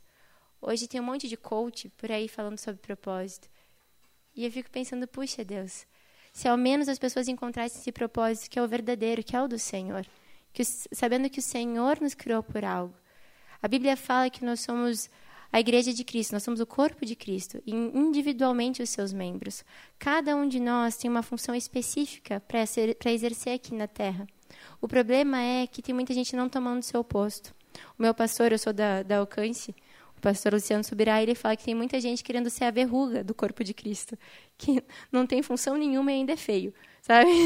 Hoje 0.62 0.88
tem 0.88 1.02
um 1.02 1.04
monte 1.04 1.28
de 1.28 1.36
coach 1.36 1.90
por 1.98 2.12
aí 2.12 2.28
falando 2.28 2.60
sobre 2.60 2.80
propósito. 2.80 3.50
E 4.36 4.46
eu 4.46 4.52
fico 4.52 4.70
pensando, 4.70 5.08
puxa 5.08 5.44
Deus, 5.44 5.88
se 6.32 6.48
ao 6.48 6.56
menos 6.56 6.88
as 6.88 7.00
pessoas 7.00 7.28
encontrassem 7.28 7.82
esse 7.82 7.92
propósito 7.92 8.52
que 8.52 8.60
é 8.60 8.62
o 8.62 8.68
verdadeiro, 8.68 9.24
que 9.24 9.36
é 9.36 9.42
o 9.42 9.48
do 9.48 9.58
Senhor, 9.58 10.06
que, 10.54 10.64
sabendo 10.64 11.28
que 11.28 11.40
o 11.40 11.42
Senhor 11.42 12.00
nos 12.00 12.14
criou 12.14 12.44
por 12.44 12.64
algo. 12.64 12.94
A 13.60 13.68
Bíblia 13.68 13.98
fala 13.98 14.30
que 14.30 14.46
nós 14.46 14.60
somos 14.60 15.10
a 15.52 15.60
igreja 15.60 15.94
de 15.94 16.04
Cristo, 16.04 16.34
nós 16.34 16.44
somos 16.44 16.60
o 16.60 16.66
corpo 16.66 17.06
de 17.06 17.16
Cristo, 17.16 17.62
e 17.66 17.72
individualmente 17.72 18.84
os 18.84 18.90
seus 18.90 19.12
membros. 19.12 19.64
Cada 19.98 20.36
um 20.36 20.48
de 20.48 20.60
nós 20.60 20.96
tem 20.96 21.10
uma 21.10 21.24
função 21.24 21.56
específica 21.56 22.40
para 22.48 23.12
exercer 23.12 23.54
aqui 23.54 23.74
na 23.74 23.88
terra. 23.88 24.28
O 24.80 24.88
problema 24.88 25.42
é 25.42 25.68
que 25.68 25.82
tem 25.82 25.94
muita 25.94 26.14
gente 26.14 26.36
não 26.36 26.48
tomando 26.48 26.84
seu 26.84 27.04
posto. 27.04 27.54
O 27.98 28.02
meu 28.02 28.14
pastor, 28.14 28.52
eu 28.52 28.60
sou 28.60 28.74
da, 28.74 29.04
da 29.04 29.18
Alcance, 29.18 29.74
o 30.18 30.22
pastor 30.22 30.54
Luciano 30.54 30.84
Subirá, 30.84 31.22
ele 31.22 31.34
fala 31.34 31.56
que 31.56 31.64
tem 31.64 31.74
muita 31.74 32.00
gente 32.00 32.24
querendo 32.24 32.50
ser 32.50 32.66
a 32.66 32.72
verruga 32.72 33.24
do 33.24 33.34
corpo 33.34 33.64
de 33.64 33.74
Cristo, 33.74 34.18
que 34.58 34.84
não 35.12 35.26
tem 35.26 35.42
função 35.42 35.78
nenhuma 35.78 36.12
e 36.12 36.16
ainda 36.16 36.34
é 36.34 36.38
feio, 36.38 36.74
sabe? 37.02 37.30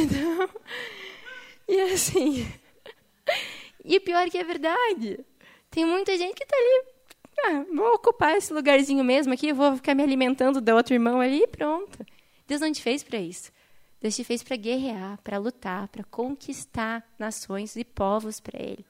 Então, 1.66 1.76
e 1.76 1.80
assim. 1.94 2.48
E 3.86 4.00
pior 4.00 4.26
é 4.26 4.30
que 4.30 4.38
é 4.38 4.44
verdade. 4.44 5.26
Tem 5.70 5.86
muita 5.86 6.18
gente 6.18 6.36
que 6.36 6.44
está 6.44 6.56
ali. 6.56 6.93
Ah, 7.40 7.66
vou 7.74 7.94
ocupar 7.96 8.36
esse 8.38 8.54
lugarzinho 8.54 9.04
mesmo 9.04 9.34
aqui, 9.34 9.52
vou 9.52 9.76
ficar 9.76 9.96
me 9.96 10.04
alimentando 10.04 10.62
do 10.62 10.76
outro 10.76 10.94
irmão 10.94 11.20
ali 11.20 11.44
e 11.44 11.48
pronto. 11.48 12.06
Deus 12.48 12.62
não 12.62 12.72
te 12.72 12.82
fez 12.82 13.04
para 13.04 13.20
isso. 13.20 13.52
Deus 14.02 14.16
te 14.16 14.24
fez 14.24 14.44
para 14.44 14.56
guerrear, 14.58 15.18
para 15.24 15.38
lutar, 15.38 15.88
para 15.88 16.04
conquistar 16.04 17.04
nações 17.18 17.76
e 17.76 17.84
povos 17.86 18.40
para 18.40 18.62
Ele. 18.62 18.86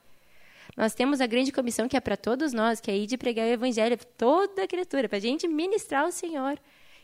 Nós 0.75 0.95
temos 0.95 1.21
a 1.21 1.27
grande 1.27 1.51
comissão 1.51 1.87
que 1.87 1.95
é 1.95 1.99
para 1.99 2.17
todos 2.17 2.51
nós, 2.51 2.79
que 2.79 2.89
é 2.89 2.97
ir 2.97 3.05
de 3.05 3.17
pregar 3.17 3.45
o 3.45 3.51
evangelho 3.51 3.95
para 3.95 4.07
toda 4.17 4.63
a 4.63 4.67
criatura, 4.67 5.07
para 5.07 5.19
a 5.19 5.21
gente 5.21 5.47
ministrar 5.47 6.07
o 6.07 6.11
Senhor. 6.11 6.59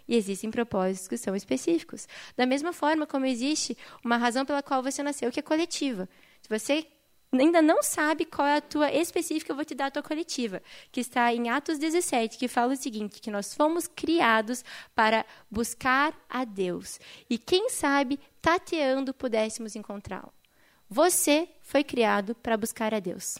E 0.07 0.15
existem 0.15 0.49
propósitos 0.49 1.07
que 1.07 1.17
são 1.17 1.35
específicos. 1.35 2.07
Da 2.35 2.47
mesma 2.47 2.73
forma 2.73 3.05
como 3.05 3.27
existe 3.27 3.77
uma 4.03 4.17
razão 4.17 4.43
pela 4.43 4.63
qual 4.63 4.81
você 4.81 5.03
nasceu, 5.03 5.31
que 5.31 5.39
é 5.39 5.43
coletiva. 5.43 6.09
Se 6.41 6.49
você 6.49 6.87
ainda 7.31 7.61
não 7.61 7.83
sabe 7.83 8.25
qual 8.25 8.47
é 8.47 8.57
a 8.57 8.61
tua 8.61 8.91
específica, 8.91 9.51
eu 9.51 9.55
vou 9.55 9.65
te 9.65 9.75
dar 9.75 9.87
a 9.87 9.91
tua 9.91 10.01
coletiva, 10.01 10.61
que 10.91 10.99
está 10.99 11.33
em 11.33 11.49
Atos 11.49 11.77
17, 11.77 12.37
que 12.37 12.47
fala 12.47 12.73
o 12.73 12.77
seguinte, 12.77 13.21
que 13.21 13.29
nós 13.29 13.53
fomos 13.53 13.87
criados 13.87 14.63
para 14.95 15.25
buscar 15.49 16.13
a 16.27 16.43
Deus. 16.43 16.99
E 17.29 17.37
quem 17.37 17.69
sabe, 17.69 18.19
tateando, 18.41 19.13
pudéssemos 19.13 19.75
encontrá-lo. 19.75 20.33
Você 20.89 21.47
foi 21.61 21.83
criado 21.83 22.33
para 22.33 22.57
buscar 22.57 22.93
a 22.95 22.99
Deus. 22.99 23.37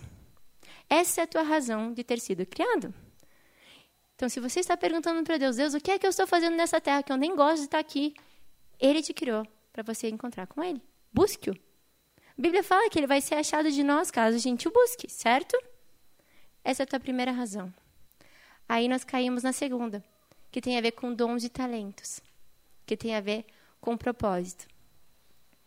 Essa 0.87 1.21
é 1.21 1.23
a 1.23 1.27
tua 1.27 1.41
razão 1.41 1.91
de 1.91 2.03
ter 2.03 2.19
sido 2.19 2.45
criado. 2.45 2.93
Então, 4.15 4.29
se 4.29 4.39
você 4.39 4.59
está 4.59 4.75
perguntando 4.75 5.23
para 5.23 5.37
Deus, 5.37 5.55
Deus, 5.55 5.73
o 5.73 5.79
que 5.79 5.91
é 5.91 5.97
que 5.97 6.05
eu 6.05 6.09
estou 6.09 6.27
fazendo 6.27 6.55
nessa 6.55 6.79
terra 6.79 7.01
que 7.01 7.11
eu 7.11 7.17
nem 7.17 7.35
gosto 7.35 7.59
de 7.59 7.65
estar 7.65 7.79
aqui? 7.79 8.13
Ele 8.79 9.01
te 9.01 9.13
criou 9.13 9.47
para 9.71 9.81
você 9.81 10.09
encontrar 10.09 10.45
com 10.45 10.63
Ele. 10.63 10.81
Busque-o. 11.11 11.68
A 12.39 12.41
Bíblia 12.41 12.63
fala 12.63 12.89
que 12.89 12.97
ele 12.97 13.05
vai 13.05 13.19
ser 13.19 13.35
achado 13.35 13.69
de 13.69 13.83
nós 13.83 14.09
caso 14.09 14.37
a 14.37 14.39
gente 14.39 14.65
o 14.65 14.71
busque, 14.71 15.11
certo? 15.11 15.61
Essa 16.63 16.83
é 16.83 16.85
a 16.85 16.87
tua 16.87 16.97
primeira 16.97 17.33
razão. 17.33 17.73
Aí 18.67 18.87
nós 18.87 19.03
caímos 19.03 19.43
na 19.43 19.51
segunda, 19.51 20.01
que 20.49 20.61
tem 20.61 20.77
a 20.77 20.81
ver 20.81 20.93
com 20.93 21.13
dons 21.13 21.43
e 21.43 21.49
talentos, 21.49 22.21
que 22.85 22.95
tem 22.95 23.13
a 23.13 23.19
ver 23.19 23.43
com 23.81 23.97
propósito, 23.97 24.69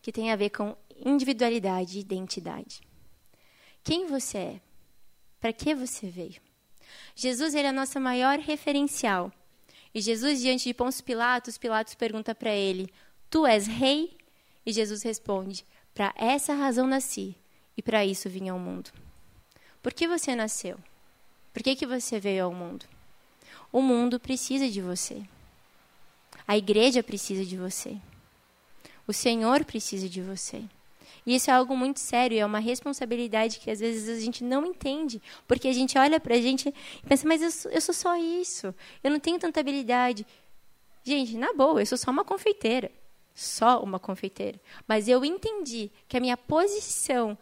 que 0.01 0.11
tem 0.11 0.33
a 0.33 0.37
ver 0.37 0.49
com 0.49 0.75
individualidade 1.05 1.99
e 1.99 2.01
identidade. 2.01 2.81
Quem 3.85 4.07
você 4.07 4.39
é? 4.39 4.61
Para 5.39 5.53
que 5.53 5.75
você 5.75 6.09
veio? 6.09 6.41
Jesus 7.15 7.55
ele 7.55 7.67
é 7.67 7.71
a 7.71 7.75
nossa 7.75 8.01
maior 8.01 8.39
referencial. 8.39 9.31
E 9.95 10.01
Jesus, 10.01 10.41
diante 10.41 10.65
de 10.65 10.73
Pôncio 10.73 11.05
Pilatos, 11.05 11.59
Pilatos 11.59 11.95
pergunta 11.95 12.35
para 12.35 12.55
ele: 12.55 12.91
Tu 13.29 13.47
és 13.47 13.67
rei? 13.67 14.17
E 14.65 14.73
Jesus 14.73 15.03
responde: 15.03 15.67
Para 15.95 16.13
essa 16.17 16.55
razão 16.55 16.87
nasci, 16.87 17.37
e 17.77 17.83
para 17.83 18.05
isso 18.05 18.29
vim 18.29 18.49
ao 18.49 18.59
mundo. 18.59 18.91
Por 19.83 19.93
que 19.93 20.07
você 20.07 20.35
nasceu? 20.35 20.79
Por 21.53 21.63
que, 21.63 21.77
que 21.77 21.87
você 21.87 22.19
veio 22.19 22.45
ao 22.45 22.55
mundo? 22.55 22.87
O 23.71 23.83
mundo 23.83 24.19
precisa 24.19 24.69
de 24.69 24.81
você. 24.81 25.23
A 26.47 26.57
igreja 26.57 27.03
precisa 27.03 27.45
de 27.45 27.57
você. 27.57 27.97
O 29.07 29.13
Senhor 29.13 29.65
precisa 29.65 30.09
de 30.09 30.23
você. 30.23 30.63
E 31.27 31.35
isso 31.35 31.51
é 31.51 31.55
algo 31.55 31.77
muito 31.77 32.01
sério, 32.01 32.39
é 32.39 32.45
uma 32.45 32.59
responsabilidade 32.59 33.61
que 33.61 33.71
às 33.71 33.81
vezes 33.81 34.09
a 34.09 34.21
gente 34.21 34.43
não 34.43 34.67
entende, 34.67 35.23
porque 35.47 35.69
a 35.69 35.73
gente 35.73 35.97
olha 35.97 36.19
para 36.19 36.35
a 36.35 36.41
gente 36.41 36.69
e 36.69 37.07
pensa, 37.07 37.27
mas 37.29 37.43
eu 37.43 37.51
sou, 37.51 37.71
eu 37.71 37.81
sou 37.81 37.95
só 37.95 38.17
isso, 38.17 38.75
eu 39.05 39.11
não 39.11 39.21
tenho 39.21 39.39
tanta 39.39 39.61
habilidade. 39.61 40.27
Gente, 41.05 41.37
na 41.37 41.53
boa, 41.53 41.81
eu 41.81 41.87
sou 41.87 41.99
só 41.99 42.11
uma 42.11 42.25
confeiteira, 42.25 42.91
só 43.35 43.83
uma 43.83 43.99
confeiteira. 43.99 44.61
Mas 44.87 45.09
eu 45.09 45.25
entendi 45.25 45.91
que 46.09 46.17
a 46.17 46.21
minha 46.21 46.37
posição 46.37 47.37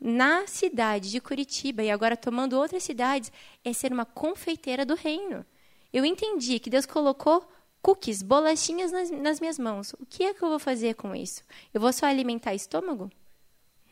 na 0.00 0.46
cidade 0.46 1.10
de 1.10 1.20
Curitiba 1.20 1.82
e 1.82 1.90
agora 1.90 2.16
tomando 2.16 2.58
outras 2.58 2.82
cidades 2.82 3.32
é 3.64 3.72
ser 3.72 3.92
uma 3.92 4.04
confeiteira 4.04 4.84
do 4.84 4.94
reino. 4.94 5.44
Eu 5.92 6.04
entendi 6.04 6.58
que 6.58 6.68
Deus 6.68 6.86
colocou 6.86 7.48
cookies, 7.80 8.22
bolachinhas 8.22 8.90
nas, 8.90 9.10
nas 9.10 9.40
minhas 9.40 9.58
mãos. 9.58 9.92
O 9.94 10.06
que 10.06 10.24
é 10.24 10.34
que 10.34 10.42
eu 10.42 10.48
vou 10.48 10.58
fazer 10.58 10.94
com 10.94 11.14
isso? 11.14 11.42
Eu 11.72 11.80
vou 11.80 11.92
só 11.92 12.06
alimentar 12.06 12.54
estômago? 12.54 13.10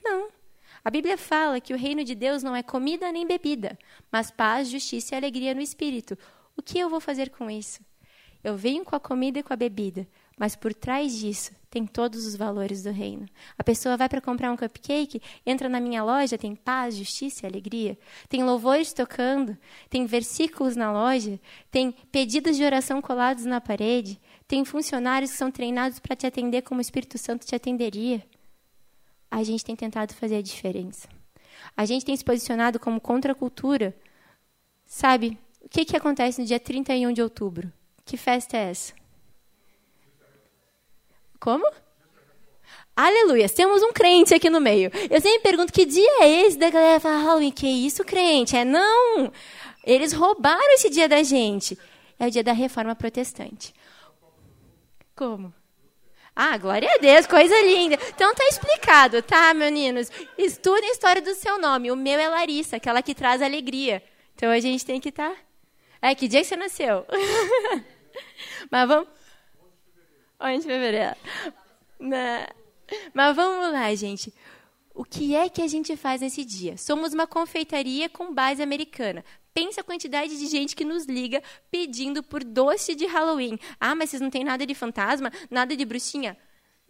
Não. 0.03 0.31
A 0.85 0.91
Bíblia 0.91 1.17
fala 1.17 1.61
que 1.61 1.73
o 1.73 1.77
reino 1.77 2.03
de 2.03 2.15
Deus 2.15 2.43
não 2.43 2.57
é 2.57 2.63
comida 2.63 3.13
nem 3.13 3.27
bebida, 3.27 3.79
mas 4.11 4.31
paz, 4.31 4.69
justiça 4.69 5.15
e 5.15 5.19
alegria 5.19 5.55
no 5.55 5.61
espírito. 5.61 6.19
O 6.57 6.63
que 6.63 6.79
eu 6.79 6.89
vou 6.89 7.01
fazer 7.01 7.31
com 7.31 7.49
isso? 7.49 7.81
Eu 8.43 8.57
venho 8.57 8.85
com 8.85 8.97
a 8.97 9.01
comida 9.01 9.39
e 9.39 9.43
com 9.43 9.53
a 9.53 9.57
bebida, 9.57 10.09
mas 10.43 10.57
por 10.57 10.75
trás 10.75 11.17
disso 11.17 11.53
tem 11.71 11.87
todos 11.87 12.27
os 12.27 12.35
valores 12.35 12.83
do 12.83 12.91
reino. 12.91 13.27
A 13.57 13.63
pessoa 13.63 13.97
vai 13.97 14.09
para 14.09 14.21
comprar 14.21 14.51
um 14.51 14.57
cupcake, 14.57 15.23
entra 15.47 15.69
na 15.69 15.79
minha 15.79 16.03
loja, 16.03 16.37
tem 16.37 16.57
paz, 16.57 16.97
justiça 16.97 17.47
e 17.47 17.49
alegria. 17.49 17.97
Tem 18.29 18.43
louvores 18.43 18.93
tocando, 18.93 19.57
tem 19.89 20.05
versículos 20.05 20.75
na 20.75 20.91
loja, 20.91 21.39
tem 21.71 21.93
pedidos 22.11 22.57
de 22.57 22.65
oração 22.65 23.01
colados 23.01 23.45
na 23.45 23.61
parede, 23.61 24.21
tem 24.49 24.65
funcionários 24.65 25.31
que 25.31 25.37
são 25.37 25.53
treinados 25.53 26.01
para 26.01 26.17
te 26.17 26.27
atender 26.27 26.63
como 26.63 26.79
o 26.79 26.83
Espírito 26.83 27.19
Santo 27.19 27.47
te 27.47 27.55
atenderia 27.55 28.23
a 29.33 29.43
gente 29.43 29.65
tem 29.65 29.75
tentado 29.75 30.13
fazer 30.13 30.37
a 30.37 30.43
diferença. 30.43 31.09
A 31.75 31.87
gente 31.87 32.05
tem 32.05 32.15
se 32.15 32.23
posicionado 32.23 32.79
como 32.79 33.01
contracultura. 33.01 33.97
Sabe, 34.85 35.39
o 35.63 35.71
que, 35.71 35.87
que 35.87 35.97
acontece 35.97 36.39
no 36.39 36.47
dia 36.47 36.61
31 36.61 37.15
de 37.15 37.23
outubro? 37.23 37.73
Que 38.05 38.19
festa 38.19 38.59
é 38.59 38.71
essa? 38.71 39.02
Como? 41.43 41.69
Aleluia, 42.95 43.49
temos 43.49 43.83
um 43.83 43.93
crente 43.93 44.33
aqui 44.33 44.49
no 44.49 44.61
meio. 44.61 44.93
Eu 45.11 45.21
sempre 45.21 45.41
pergunto 45.41 45.73
que 45.73 45.85
dia 45.85 46.23
é 46.23 46.29
esse 46.29 46.57
da 46.57 46.71
galera 46.71 47.01
fala, 47.01 47.21
Halloween, 47.21 47.51
que 47.51 47.67
isso, 47.67 48.05
crente? 48.05 48.57
É 48.57 48.65
não. 48.65 49.33
Eles 49.83 50.13
roubaram 50.13 50.73
esse 50.75 50.89
dia 50.89 51.09
da 51.09 51.21
gente. 51.25 51.77
É 52.17 52.29
o 52.29 52.31
dia 52.31 52.45
da 52.45 52.53
reforma 52.53 52.95
protestante. 52.95 53.75
Como? 55.17 55.53
Ah, 56.37 56.57
glória 56.57 56.89
a 56.95 56.99
Deus, 56.99 57.27
coisa 57.27 57.61
linda. 57.63 57.99
Então 58.15 58.33
tá 58.37 58.47
explicado, 58.47 59.21
tá, 59.21 59.53
meninos? 59.53 60.13
Estudem 60.39 60.91
a 60.91 60.93
história 60.93 61.21
do 61.21 61.35
seu 61.35 61.59
nome. 61.59 61.91
O 61.91 61.97
meu 61.97 62.21
é 62.21 62.29
Larissa, 62.29 62.77
aquela 62.77 63.03
que 63.03 63.17
traz 63.17 63.43
alegria. 63.43 64.01
Então 64.37 64.49
a 64.49 64.61
gente 64.61 64.87
tem 64.87 65.01
que 65.01 65.09
estar. 65.09 65.33
Tá... 65.33 65.37
É, 66.03 66.15
que 66.15 66.29
dia 66.29 66.43
que 66.43 66.47
você 66.47 66.55
nasceu? 66.55 67.05
Mas 68.71 68.87
vamos. 68.87 69.22
11 70.43 70.59
de 70.59 70.67
fevereiro. 70.67 71.17
Mas 73.15 73.37
vamos 73.37 73.73
lá, 73.73 73.95
gente. 73.95 74.33
o 74.95 75.05
que 75.05 75.35
é 75.35 75.49
que 75.49 75.63
a 75.63 75.67
gente 75.67 75.97
faz 75.97 76.21
nesse 76.21 76.45
dia? 76.45 76.77
Somos 76.77 77.13
uma 77.13 77.27
confeitaria 77.27 78.09
com 78.09 78.35
base 78.35 78.63
americana. 78.63 79.25
Pensa 79.55 79.81
a 79.83 79.85
quantidade 79.85 80.39
de 80.39 80.47
gente 80.47 80.75
que 80.75 80.85
nos 80.85 81.05
liga 81.05 81.43
pedindo 81.71 82.23
por 82.23 82.43
doce 82.43 82.95
de 82.95 83.07
Halloween. 83.07 83.59
Ah, 83.79 83.95
mas 83.95 84.11
vocês 84.11 84.23
não 84.23 84.31
têm 84.31 84.45
nada 84.45 84.67
de 84.67 84.75
fantasma, 84.75 85.31
nada 85.51 85.77
de 85.77 85.85
bruxinha? 85.85 86.37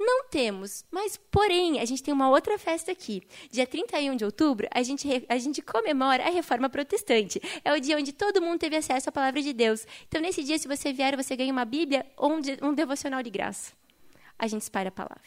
Não 0.05 0.25
temos, 0.25 0.85
mas 0.91 1.17
porém, 1.17 1.79
a 1.79 1.85
gente 1.85 2.03
tem 2.03 2.13
uma 2.13 2.29
outra 2.29 2.59
festa 2.59 2.91
aqui. 2.91 3.23
Dia 3.53 3.65
31 3.65 4.17
de 4.17 4.25
outubro, 4.25 4.67
a 4.73 4.83
gente, 4.83 5.07
a 5.29 5.39
gente 5.39 5.63
comemora 5.63 6.27
a 6.27 6.31
reforma 6.31 6.69
protestante. 6.69 7.41
É 7.65 7.73
o 7.73 7.81
dia 7.81 7.97
onde 7.97 8.13
todo 8.13 8.43
mundo 8.43 8.59
teve 8.59 8.75
acesso 8.75 9.09
à 9.09 9.13
palavra 9.13 9.41
de 9.41 9.53
Deus. 9.53 9.87
Então, 10.09 10.21
nesse 10.21 10.43
dia, 10.43 10.59
se 10.59 10.67
você 10.67 10.93
vier, 10.93 11.17
você 11.17 11.37
ganha 11.37 11.53
uma 11.53 11.65
Bíblia 11.65 12.05
ou 12.17 12.33
um, 12.33 12.41
um 12.63 12.75
devocional 12.75 13.23
de 13.23 13.31
graça. 13.31 13.73
A 14.37 14.49
gente 14.49 14.63
espalha 14.63 14.89
a 14.89 14.93
palavra. 14.93 15.23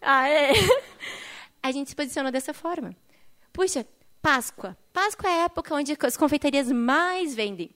Ah, 0.00 0.28
é? 0.28 0.52
A 1.62 1.72
gente 1.72 1.88
se 1.88 1.96
posicionou 1.96 2.30
dessa 2.30 2.52
forma. 2.52 2.94
Puxa, 3.52 3.86
Páscoa. 4.20 4.76
Páscoa 4.92 5.30
é 5.30 5.32
a 5.32 5.44
época 5.44 5.74
onde 5.74 5.96
as 5.98 6.16
confeitarias 6.16 6.70
mais 6.70 7.34
vendem. 7.34 7.70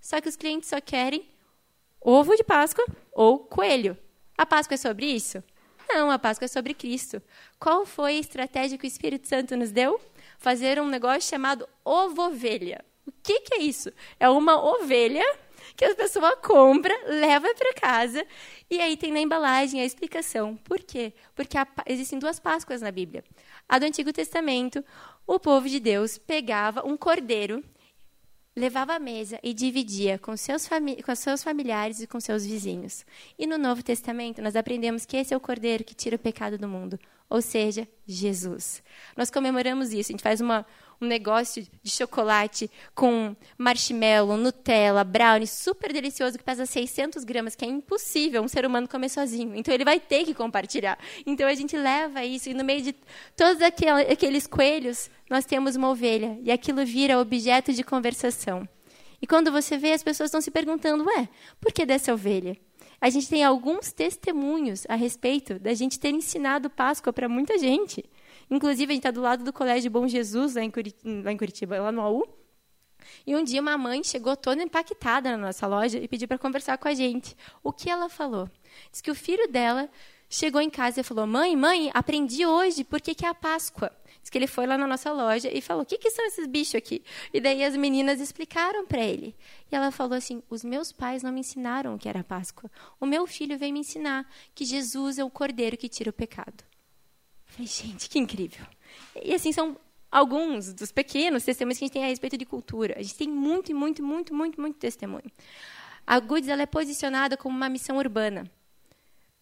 Só 0.00 0.20
que 0.20 0.28
os 0.28 0.36
clientes 0.36 0.68
só 0.68 0.80
querem 0.80 1.28
ovo 2.00 2.36
de 2.36 2.44
Páscoa 2.44 2.84
ou 3.12 3.38
coelho. 3.40 3.96
A 4.36 4.46
Páscoa 4.46 4.74
é 4.74 4.78
sobre 4.78 5.06
isso? 5.06 5.42
Não, 5.88 6.10
a 6.10 6.18
Páscoa 6.18 6.44
é 6.44 6.48
sobre 6.48 6.74
Cristo. 6.74 7.22
Qual 7.58 7.86
foi 7.86 8.16
a 8.16 8.20
estratégia 8.20 8.76
que 8.76 8.86
o 8.86 8.86
Espírito 8.86 9.26
Santo 9.26 9.56
nos 9.56 9.72
deu? 9.72 10.00
Fazer 10.38 10.80
um 10.80 10.86
negócio 10.86 11.28
chamado 11.28 11.68
ovo-ovelha. 11.84 12.84
O 13.06 13.12
que, 13.22 13.40
que 13.40 13.54
é 13.54 13.62
isso? 13.62 13.90
É 14.20 14.28
uma 14.28 14.62
ovelha 14.62 15.24
que 15.74 15.84
a 15.84 15.94
pessoa 15.94 16.36
compra, 16.36 16.94
leva 17.06 17.54
para 17.54 17.74
casa 17.74 18.26
e 18.70 18.80
aí 18.80 18.96
tem 18.96 19.12
na 19.12 19.20
embalagem 19.20 19.80
a 19.80 19.84
explicação. 19.84 20.56
Por 20.56 20.78
quê? 20.80 21.12
Porque 21.34 21.56
existem 21.86 22.18
duas 22.18 22.38
Páscoas 22.38 22.82
na 22.82 22.90
Bíblia. 22.90 23.24
A 23.68 23.78
do 23.78 23.86
Antigo 23.86 24.12
Testamento, 24.12 24.84
o 25.26 25.38
povo 25.38 25.68
de 25.68 25.80
Deus 25.80 26.18
pegava 26.18 26.86
um 26.86 26.96
cordeiro, 26.96 27.64
levava 28.58 28.94
à 28.94 28.98
mesa 28.98 29.38
e 29.42 29.54
dividia 29.54 30.18
com 30.18 30.36
seus, 30.36 30.68
com 31.04 31.14
seus 31.14 31.42
familiares 31.42 32.00
e 32.00 32.06
com 32.06 32.20
seus 32.20 32.44
vizinhos. 32.44 33.06
E 33.38 33.46
no 33.46 33.56
Novo 33.56 33.82
Testamento, 33.82 34.42
nós 34.42 34.56
aprendemos 34.56 35.06
que 35.06 35.16
esse 35.16 35.32
é 35.32 35.36
o 35.36 35.40
cordeiro 35.40 35.84
que 35.84 35.94
tira 35.94 36.16
o 36.16 36.18
pecado 36.18 36.58
do 36.58 36.68
mundo, 36.68 36.98
ou 37.30 37.40
seja, 37.40 37.86
Jesus. 38.06 38.82
Nós 39.16 39.30
comemoramos 39.30 39.92
isso, 39.92 40.10
a 40.10 40.12
gente 40.12 40.22
faz 40.22 40.40
uma 40.40 40.66
um 41.00 41.06
negócio 41.06 41.66
de 41.82 41.90
chocolate 41.90 42.70
com 42.94 43.36
marshmallow, 43.56 44.36
Nutella, 44.36 45.04
brownie, 45.04 45.46
super 45.46 45.92
delicioso, 45.92 46.36
que 46.36 46.44
pesa 46.44 46.66
600 46.66 47.24
gramas, 47.24 47.54
que 47.54 47.64
é 47.64 47.68
impossível 47.68 48.42
um 48.42 48.48
ser 48.48 48.66
humano 48.66 48.88
comer 48.88 49.08
sozinho. 49.08 49.54
Então, 49.54 49.72
ele 49.72 49.84
vai 49.84 50.00
ter 50.00 50.24
que 50.24 50.34
compartilhar. 50.34 50.98
Então, 51.24 51.46
a 51.48 51.54
gente 51.54 51.76
leva 51.76 52.24
isso, 52.24 52.48
e 52.48 52.54
no 52.54 52.64
meio 52.64 52.82
de 52.82 52.94
todos 53.36 53.62
aqueles 53.62 54.46
coelhos, 54.46 55.10
nós 55.30 55.44
temos 55.44 55.76
uma 55.76 55.90
ovelha, 55.90 56.38
e 56.42 56.50
aquilo 56.50 56.84
vira 56.84 57.20
objeto 57.20 57.72
de 57.72 57.84
conversação. 57.84 58.68
E 59.20 59.26
quando 59.26 59.50
você 59.50 59.76
vê, 59.76 59.92
as 59.92 60.02
pessoas 60.02 60.28
estão 60.28 60.40
se 60.40 60.50
perguntando, 60.50 61.04
ué, 61.04 61.28
por 61.60 61.72
que 61.72 61.84
dessa 61.84 62.12
ovelha? 62.12 62.56
A 63.00 63.10
gente 63.10 63.28
tem 63.28 63.44
alguns 63.44 63.92
testemunhos 63.92 64.84
a 64.88 64.96
respeito 64.96 65.58
da 65.58 65.72
gente 65.72 66.00
ter 66.00 66.10
ensinado 66.10 66.68
Páscoa 66.68 67.12
para 67.12 67.28
muita 67.28 67.56
gente. 67.56 68.04
Inclusive, 68.50 68.92
a 68.92 68.94
gente 68.94 69.00
está 69.00 69.10
do 69.10 69.20
lado 69.20 69.44
do 69.44 69.52
Colégio 69.52 69.90
Bom 69.90 70.06
Jesus, 70.08 70.54
lá 70.54 70.62
em, 70.62 70.70
Curitiba, 70.70 71.22
lá 71.24 71.32
em 71.32 71.36
Curitiba, 71.36 71.80
lá 71.80 71.92
no 71.92 72.00
AU. 72.00 72.38
E 73.26 73.36
um 73.36 73.42
dia 73.42 73.60
uma 73.60 73.76
mãe 73.78 74.02
chegou 74.02 74.36
toda 74.36 74.62
impactada 74.62 75.30
na 75.30 75.36
nossa 75.36 75.66
loja 75.66 75.98
e 75.98 76.08
pediu 76.08 76.28
para 76.28 76.38
conversar 76.38 76.78
com 76.78 76.88
a 76.88 76.94
gente. 76.94 77.36
O 77.62 77.72
que 77.72 77.90
ela 77.90 78.08
falou? 78.08 78.50
Diz 78.90 79.00
que 79.00 79.10
o 79.10 79.14
filho 79.14 79.48
dela 79.48 79.88
chegou 80.28 80.60
em 80.60 80.70
casa 80.70 81.00
e 81.00 81.04
falou: 81.04 81.26
Mãe, 81.26 81.56
mãe, 81.56 81.90
aprendi 81.94 82.44
hoje 82.44 82.84
por 82.84 83.00
que, 83.00 83.14
que 83.14 83.24
é 83.24 83.28
a 83.28 83.34
Páscoa. 83.34 83.90
Diz 84.20 84.30
que 84.30 84.36
ele 84.36 84.46
foi 84.46 84.66
lá 84.66 84.76
na 84.76 84.86
nossa 84.86 85.12
loja 85.12 85.50
e 85.52 85.60
falou: 85.60 85.82
O 85.82 85.86
que, 85.86 85.98
que 85.98 86.10
são 86.10 86.26
esses 86.26 86.46
bichos 86.46 86.74
aqui? 86.74 87.02
E 87.32 87.40
daí 87.40 87.64
as 87.64 87.76
meninas 87.76 88.20
explicaram 88.20 88.86
para 88.86 89.00
ele. 89.00 89.34
E 89.70 89.74
ela 89.74 89.90
falou 89.90 90.14
assim: 90.14 90.42
Os 90.50 90.64
meus 90.64 90.92
pais 90.92 91.22
não 91.22 91.32
me 91.32 91.40
ensinaram 91.40 91.94
o 91.94 91.98
que 91.98 92.08
era 92.08 92.20
a 92.20 92.24
Páscoa. 92.24 92.70
O 93.00 93.06
meu 93.06 93.26
filho 93.26 93.58
veio 93.58 93.72
me 93.72 93.80
ensinar 93.80 94.30
que 94.54 94.64
Jesus 94.64 95.18
é 95.18 95.24
o 95.24 95.30
cordeiro 95.30 95.76
que 95.76 95.88
tira 95.88 96.10
o 96.10 96.12
pecado. 96.12 96.64
Falei, 97.58 97.66
gente, 97.66 98.08
que 98.08 98.20
incrível. 98.20 98.64
E 99.20 99.34
assim 99.34 99.52
são 99.52 99.76
alguns 100.12 100.72
dos 100.72 100.92
pequenos 100.92 101.42
testemunhos 101.42 101.76
que 101.76 101.84
a 101.84 101.86
gente 101.86 101.92
tem 101.92 102.04
a 102.04 102.06
respeito 102.06 102.38
de 102.38 102.46
cultura. 102.46 102.94
A 102.96 103.02
gente 103.02 103.16
tem 103.16 103.28
muito, 103.28 103.74
muito, 103.74 104.00
muito, 104.00 104.32
muito, 104.32 104.60
muito 104.60 104.78
testemunho. 104.78 105.30
A 106.06 106.20
Goods 106.20 106.48
ela 106.48 106.62
é 106.62 106.66
posicionada 106.66 107.36
como 107.36 107.56
uma 107.56 107.68
missão 107.68 107.96
urbana. 107.96 108.48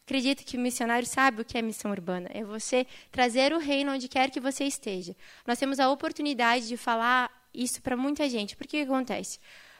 Acredito 0.07 0.46
que 0.46 0.57
o 0.57 0.61
missionário 0.61 1.07
sabe 1.07 1.42
o 1.42 1.44
que 1.44 1.59
é 1.59 1.62
missão 1.62 1.90
urbana. 1.90 2.31
É 2.33 2.42
você 2.42 2.87
trazer 3.12 3.52
o 3.52 3.59
reino 3.59 3.92
onde 3.92 4.09
quer 4.09 4.31
que 4.31 4.40
você 4.40 4.64
esteja. 4.64 5.14
Nós 5.46 5.59
temos 5.59 5.79
a 5.79 5.90
oportunidade 5.90 6.68
de 6.68 6.76
falar 6.79 7.31
isso 7.52 7.83
para 7.83 7.98
muita 7.98 8.26
gente. 8.31 8.57
Por 8.57 8.66
que, 8.66 8.79
acontece? 8.79 9.38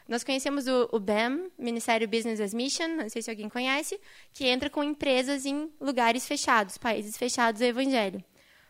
Nós 0.09 0.23
conhecemos 0.23 0.69
o, 0.69 0.89
o 0.93 1.01
BEM, 1.01 1.51
Ministério 1.59 2.07
Business 2.09 2.41
as 2.41 2.55
Mission, 2.55 2.89
não 2.89 3.09
sei 3.09 3.23
se 3.23 3.31
alguém 3.31 3.49
conhece, 3.49 4.01
que 4.33 4.47
entra 4.47 4.71
com 4.71 4.85
empresas 4.85 5.45
em 5.45 5.71
lugares 5.81 6.27
fechados, 6.27 6.79
países 6.79 7.17
fechados 7.17 7.61
ao 7.61 7.69
evangelho. 7.69 8.23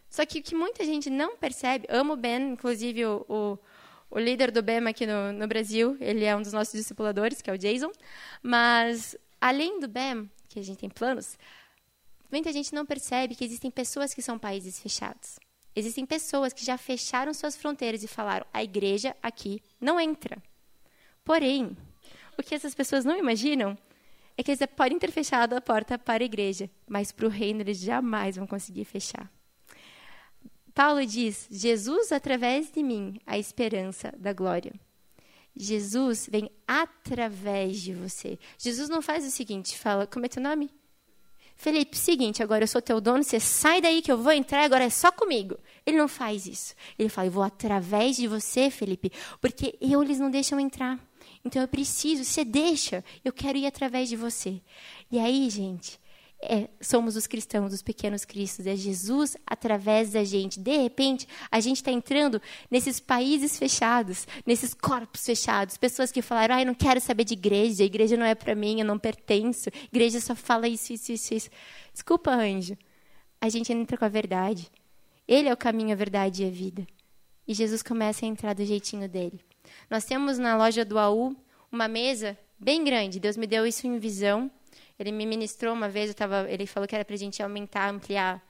Só 0.09 0.25
que 0.25 0.38
o 0.38 0.42
que 0.42 0.55
muita 0.55 0.85
gente 0.85 1.11
não 1.11 1.37
percebe, 1.37 1.87
amo 1.90 2.14
o 2.14 2.16
Ben, 2.16 2.53
inclusive 2.53 3.05
o, 3.05 3.27
o, 3.29 3.59
o 4.11 4.18
líder 4.18 4.51
do 4.51 4.62
BEM 4.62 4.88
aqui 4.88 5.07
no, 5.07 5.33
no, 5.33 5.46
Brasil, 5.46 5.96
ele 6.01 6.25
é 6.25 6.35
um 6.35 6.40
dos 6.40 6.53
nossos 6.53 6.72
discipuladores, 6.72 7.42
que 7.42 7.51
é 7.51 7.53
o 7.53 7.59
Jason, 7.59 7.92
mas 8.42 9.14
além 9.38 9.79
do 9.79 9.88
BEM, 9.88 10.31
que 10.49 10.59
a 10.59 10.62
gente 10.62 10.79
tem 10.79 10.88
planos, 10.88 11.37
muita 12.33 12.51
gente 12.51 12.72
não 12.72 12.87
percebe 12.87 13.35
que 13.35 13.44
existem 13.44 13.70
pessoas 13.70 14.14
que 14.14 14.22
são 14.22 14.38
países 14.38 14.81
fechados. 14.81 15.38
Existem 15.75 16.07
pessoas 16.07 16.55
que 16.55 16.64
já 16.64 16.79
fecharam 16.79 17.35
suas 17.35 17.55
fronteiras 17.55 18.03
e 18.03 18.09
falaram: 18.09 18.46
a 18.51 18.64
igreja 18.64 19.14
aqui 19.22 19.61
não 19.79 20.01
entra. 20.01 20.42
Porém, 21.26 21.76
o 22.38 22.42
que 22.42 22.54
essas 22.54 22.72
pessoas 22.72 23.04
não 23.04 23.18
imaginam 23.18 23.76
é 24.38 24.44
que 24.44 24.52
eles 24.52 24.60
podem 24.76 24.96
ter 24.96 25.10
fechado 25.10 25.54
a 25.54 25.60
porta 25.60 25.98
para 25.98 26.22
a 26.22 26.24
igreja, 26.24 26.70
mas 26.88 27.10
para 27.10 27.26
o 27.26 27.28
reino 27.28 27.62
eles 27.62 27.80
jamais 27.80 28.36
vão 28.36 28.46
conseguir 28.46 28.84
fechar. 28.84 29.28
Paulo 30.72 31.04
diz: 31.04 31.48
Jesus 31.50 32.12
através 32.12 32.70
de 32.70 32.80
mim, 32.80 33.20
a 33.26 33.36
esperança 33.36 34.14
da 34.16 34.32
glória. 34.32 34.72
Jesus 35.56 36.28
vem 36.30 36.48
através 36.68 37.80
de 37.80 37.92
você. 37.92 38.38
Jesus 38.56 38.88
não 38.88 39.02
faz 39.02 39.26
o 39.26 39.30
seguinte, 39.30 39.76
fala, 39.76 40.06
como 40.06 40.26
é 40.26 40.28
teu 40.28 40.42
nome? 40.42 40.70
Felipe, 41.56 41.96
seguinte, 41.96 42.42
agora 42.42 42.64
eu 42.64 42.68
sou 42.68 42.82
teu 42.82 43.00
dono, 43.00 43.24
você 43.24 43.40
sai 43.40 43.80
daí 43.80 44.02
que 44.02 44.12
eu 44.12 44.18
vou 44.18 44.32
entrar, 44.32 44.62
agora 44.62 44.84
é 44.84 44.90
só 44.90 45.10
comigo. 45.10 45.58
Ele 45.84 45.96
não 45.96 46.06
faz 46.06 46.46
isso. 46.46 46.74
Ele 46.98 47.08
fala, 47.08 47.28
eu 47.28 47.32
vou 47.32 47.42
através 47.42 48.16
de 48.16 48.28
você, 48.28 48.70
Felipe, 48.70 49.10
porque 49.40 49.76
eu 49.80 50.02
eles 50.02 50.20
não 50.20 50.30
deixam 50.30 50.60
entrar. 50.60 51.00
Então 51.46 51.62
eu 51.62 51.68
preciso, 51.68 52.24
você 52.24 52.44
deixa, 52.44 53.04
eu 53.24 53.32
quero 53.32 53.56
ir 53.56 53.66
através 53.66 54.09
de 54.09 54.16
você. 54.16 54.61
E 55.12 55.16
aí, 55.16 55.48
gente, 55.48 56.00
é, 56.42 56.68
somos 56.80 57.14
os 57.14 57.28
cristãos, 57.28 57.72
os 57.72 57.82
pequenos 57.82 58.24
cristos, 58.24 58.66
é 58.66 58.74
Jesus 58.74 59.37
através 59.46 60.11
da 60.11 60.24
gente. 60.24 60.59
De 60.59 60.76
repente, 60.76 61.26
a 61.48 61.61
gente 61.61 61.76
está 61.76 61.92
entrando 61.92 62.42
nesses 62.68 62.98
países 62.98 63.56
fechados, 63.56 64.26
nesses 64.44 64.74
corpos 64.74 65.24
fechados, 65.24 65.76
pessoas 65.76 66.11
que 66.11 66.20
falaram: 66.20 66.56
ah, 66.56 66.62
eu 66.62 66.66
não 66.66 66.74
quero 66.74 67.00
saber 67.00 67.22
de 67.22 67.35
igreja, 67.35 67.85
a 67.85 67.87
igreja 67.87 68.16
não 68.16 68.26
é 68.26 68.35
para 68.35 68.56
mim, 68.56 68.80
eu 68.80 68.87
não 68.87 68.98
pertenço, 68.98 69.68
a 69.68 69.85
igreja 69.85 70.20
só 70.20 70.35
fala 70.35 70.66
isso, 70.66 70.92
isso, 70.92 71.12
isso, 71.12 71.32
isso. 71.32 71.50
Desculpa, 71.92 72.32
anjo. 72.32 72.76
A 73.40 73.48
gente 73.48 73.72
entra 73.72 73.96
com 73.96 74.04
a 74.04 74.09
verdade. 74.09 74.68
Ele 75.28 75.48
é 75.48 75.52
o 75.52 75.56
caminho, 75.56 75.92
a 75.92 75.96
verdade 75.96 76.42
e 76.42 76.46
a 76.46 76.50
vida. 76.50 76.85
E 77.46 77.54
Jesus 77.54 77.82
começa 77.82 78.26
a 78.26 78.28
entrar 78.28 78.52
do 78.52 78.64
jeitinho 78.64 79.09
dele. 79.09 79.40
Nós 79.88 80.05
temos 80.05 80.38
na 80.38 80.57
loja 80.57 80.85
do 80.85 80.99
AU 80.99 81.37
uma 81.70 81.87
mesa 81.87 82.37
bem 82.59 82.83
grande. 82.83 83.20
Deus 83.20 83.37
me 83.37 83.46
deu 83.46 83.66
isso 83.66 83.87
em 83.87 83.99
visão. 83.99 84.51
Ele 84.99 85.12
me 85.12 85.27
ministrou 85.27 85.75
uma 85.75 85.88
vez, 85.88 86.09
eu 86.09 86.14
tava, 86.14 86.51
ele 86.51 86.66
falou 86.66 86.88
que 86.88 86.94
era 86.94 87.05
para 87.05 87.14
a 87.14 87.18
gente 87.18 87.42
aumentar, 87.42 87.90
ampliar 87.90 88.42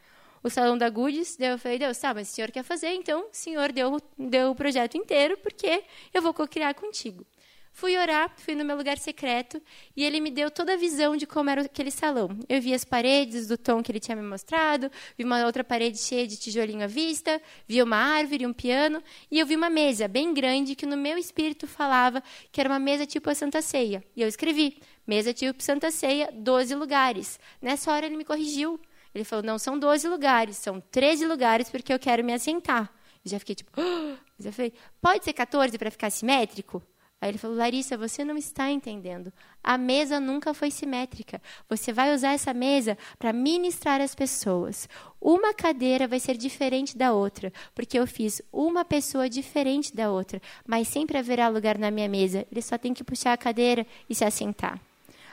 o 0.42 0.48
salão 0.48 0.78
da 0.78 0.88
Goodies. 0.88 1.36
Daí 1.36 1.50
eu 1.50 1.58
falei, 1.58 1.78
Deus, 1.78 1.98
tá, 1.98 2.14
mas 2.14 2.30
o 2.30 2.32
senhor 2.32 2.50
quer 2.50 2.62
fazer, 2.62 2.90
então 2.90 3.22
o 3.22 3.28
senhor 3.32 3.72
deu, 3.72 4.00
deu 4.16 4.50
o 4.52 4.54
projeto 4.54 4.96
inteiro, 4.96 5.36
porque 5.38 5.82
eu 6.14 6.22
vou 6.22 6.32
co-criar 6.32 6.74
contigo. 6.74 7.26
Fui 7.76 7.94
orar, 7.98 8.32
fui 8.38 8.54
no 8.54 8.64
meu 8.64 8.74
lugar 8.74 8.96
secreto 8.96 9.60
e 9.94 10.02
ele 10.02 10.18
me 10.18 10.30
deu 10.30 10.50
toda 10.50 10.72
a 10.72 10.76
visão 10.78 11.14
de 11.14 11.26
como 11.26 11.50
era 11.50 11.60
aquele 11.60 11.90
salão. 11.90 12.30
Eu 12.48 12.58
vi 12.58 12.72
as 12.72 12.86
paredes 12.86 13.46
do 13.46 13.58
tom 13.58 13.82
que 13.82 13.92
ele 13.92 14.00
tinha 14.00 14.16
me 14.16 14.22
mostrado, 14.22 14.90
vi 15.14 15.24
uma 15.24 15.44
outra 15.44 15.62
parede 15.62 15.98
cheia 15.98 16.26
de 16.26 16.38
tijolinho 16.38 16.84
à 16.84 16.86
vista, 16.86 17.38
vi 17.68 17.82
uma 17.82 17.98
árvore, 17.98 18.46
um 18.46 18.52
piano 18.54 19.02
e 19.30 19.38
eu 19.38 19.44
vi 19.44 19.54
uma 19.54 19.68
mesa 19.68 20.08
bem 20.08 20.32
grande 20.32 20.74
que 20.74 20.86
no 20.86 20.96
meu 20.96 21.18
espírito 21.18 21.66
falava 21.66 22.22
que 22.50 22.62
era 22.62 22.70
uma 22.70 22.78
mesa 22.78 23.04
tipo 23.04 23.28
a 23.28 23.34
Santa 23.34 23.60
Ceia. 23.60 24.02
E 24.16 24.22
eu 24.22 24.26
escrevi: 24.26 24.80
mesa 25.06 25.34
tipo 25.34 25.62
Santa 25.62 25.90
Ceia, 25.90 26.30
12 26.32 26.74
lugares. 26.74 27.38
Nessa 27.60 27.92
hora 27.92 28.06
ele 28.06 28.16
me 28.16 28.24
corrigiu. 28.24 28.80
Ele 29.14 29.22
falou: 29.22 29.44
não 29.44 29.58
são 29.58 29.78
12 29.78 30.08
lugares, 30.08 30.56
são 30.56 30.80
13 30.80 31.26
lugares 31.26 31.68
porque 31.68 31.92
eu 31.92 31.98
quero 31.98 32.24
me 32.24 32.32
assentar. 32.32 32.90
Eu 33.22 33.32
já 33.32 33.38
fiquei 33.38 33.54
tipo, 33.54 33.70
oh! 33.78 34.16
já 34.38 34.50
falei, 34.50 34.72
pode 34.98 35.26
ser 35.26 35.34
14 35.34 35.76
para 35.76 35.90
ficar 35.90 36.08
simétrico? 36.08 36.82
Aí 37.20 37.30
ele 37.30 37.38
falou: 37.38 37.56
Larissa, 37.56 37.96
você 37.96 38.24
não 38.24 38.36
está 38.36 38.70
entendendo. 38.70 39.32
A 39.62 39.78
mesa 39.78 40.20
nunca 40.20 40.52
foi 40.52 40.70
simétrica. 40.70 41.40
Você 41.68 41.92
vai 41.92 42.14
usar 42.14 42.32
essa 42.32 42.52
mesa 42.52 42.96
para 43.18 43.32
ministrar 43.32 44.00
as 44.00 44.14
pessoas. 44.14 44.88
Uma 45.20 45.54
cadeira 45.54 46.06
vai 46.06 46.20
ser 46.20 46.36
diferente 46.36 46.96
da 46.96 47.12
outra, 47.12 47.52
porque 47.74 47.98
eu 47.98 48.06
fiz 48.06 48.42
uma 48.52 48.84
pessoa 48.84 49.28
diferente 49.30 49.94
da 49.94 50.10
outra, 50.10 50.40
mas 50.66 50.88
sempre 50.88 51.16
haverá 51.16 51.48
lugar 51.48 51.78
na 51.78 51.90
minha 51.90 52.08
mesa. 52.08 52.46
Ele 52.52 52.62
só 52.62 52.76
tem 52.76 52.92
que 52.92 53.02
puxar 53.02 53.32
a 53.32 53.38
cadeira 53.38 53.86
e 54.08 54.14
se 54.14 54.24
assentar. 54.24 54.78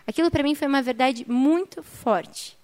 Aquilo 0.07 0.31
para 0.31 0.43
mim 0.43 0.55
foi 0.55 0.67
uma 0.67 0.81
verdade 0.81 1.29
muito 1.29 1.83
forte. 1.83 2.57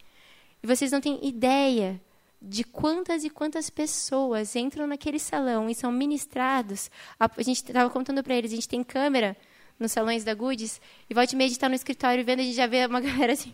E 0.64 0.68
vocês 0.68 0.92
não 0.92 1.00
têm 1.00 1.20
ideia 1.22 2.00
de 2.42 2.64
quantas 2.64 3.24
e 3.24 3.30
quantas 3.30 3.70
pessoas 3.70 4.56
entram 4.56 4.88
naquele 4.88 5.20
salão 5.20 5.70
e 5.70 5.76
são 5.76 5.92
ministrados. 5.92 6.90
A, 7.20 7.30
gente 7.42 7.64
estava 7.64 7.90
contando 7.90 8.24
para 8.24 8.36
eles, 8.36 8.52
a 8.52 8.56
gente 8.56 8.68
tem 8.68 8.84
câmera 8.84 9.36
nos 9.78 9.92
salões 9.92 10.24
da 10.26 10.34
Goods, 10.34 10.82
e 11.10 11.14
volta 11.14 11.34
e 11.34 11.38
meia 11.38 11.46
a 11.46 11.50
gente 11.50 11.58
está 11.58 11.70
no 11.70 11.76
escritório 11.76 12.24
vendo, 12.24 12.42
a 12.42 12.44
gente 12.44 12.56
já 12.56 12.68
vê 12.68 12.86
uma 12.86 13.00
galera 13.02 13.32
assim, 13.32 13.54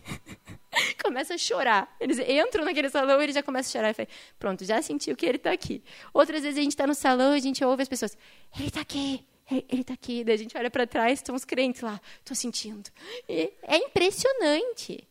começa 1.02 1.34
a 1.34 1.38
chorar. 1.38 1.94
Eles 2.00 2.18
entram 2.18 2.64
naquele 2.64 2.90
salão 2.90 3.20
e 3.20 3.24
eles 3.24 3.34
já 3.34 3.42
começam 3.42 3.70
a 3.70 3.72
chorar. 3.72 3.90
Eu 3.90 3.94
falei, 3.94 4.08
pronto, 4.38 4.64
já 4.64 4.82
sentiu 4.82 5.16
que 5.16 5.24
ele 5.24 5.36
está 5.36 5.52
aqui. 5.52 5.82
Outras 6.12 6.42
vezes 6.42 6.58
a 6.58 6.62
gente 6.62 6.72
está 6.72 6.86
no 6.86 6.94
salão 6.94 7.34
e 7.34 7.36
a 7.36 7.40
gente 7.40 7.64
ouve 7.64 7.82
as 7.82 7.88
pessoas, 7.88 8.18
ele 8.58 8.68
está 8.68 8.80
aqui, 8.80 9.24
ele 9.50 9.82
está 9.82 9.94
aqui. 9.94 10.24
Daí 10.24 10.34
a 10.34 10.38
gente 10.38 10.56
olha 10.56 10.70
para 10.70 10.86
trás, 10.86 11.20
estão 11.20 11.34
os 11.34 11.44
crentes 11.44 11.80
lá, 11.80 12.00
estou 12.18 12.36
sentindo. 12.36 12.90
E 13.28 13.52
é 13.62 13.76
impressionante. 13.76 15.06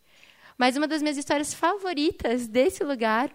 Mas 0.57 0.75
uma 0.75 0.87
das 0.87 1.01
minhas 1.01 1.17
histórias 1.17 1.53
favoritas 1.53 2.47
desse 2.47 2.83
lugar 2.83 3.33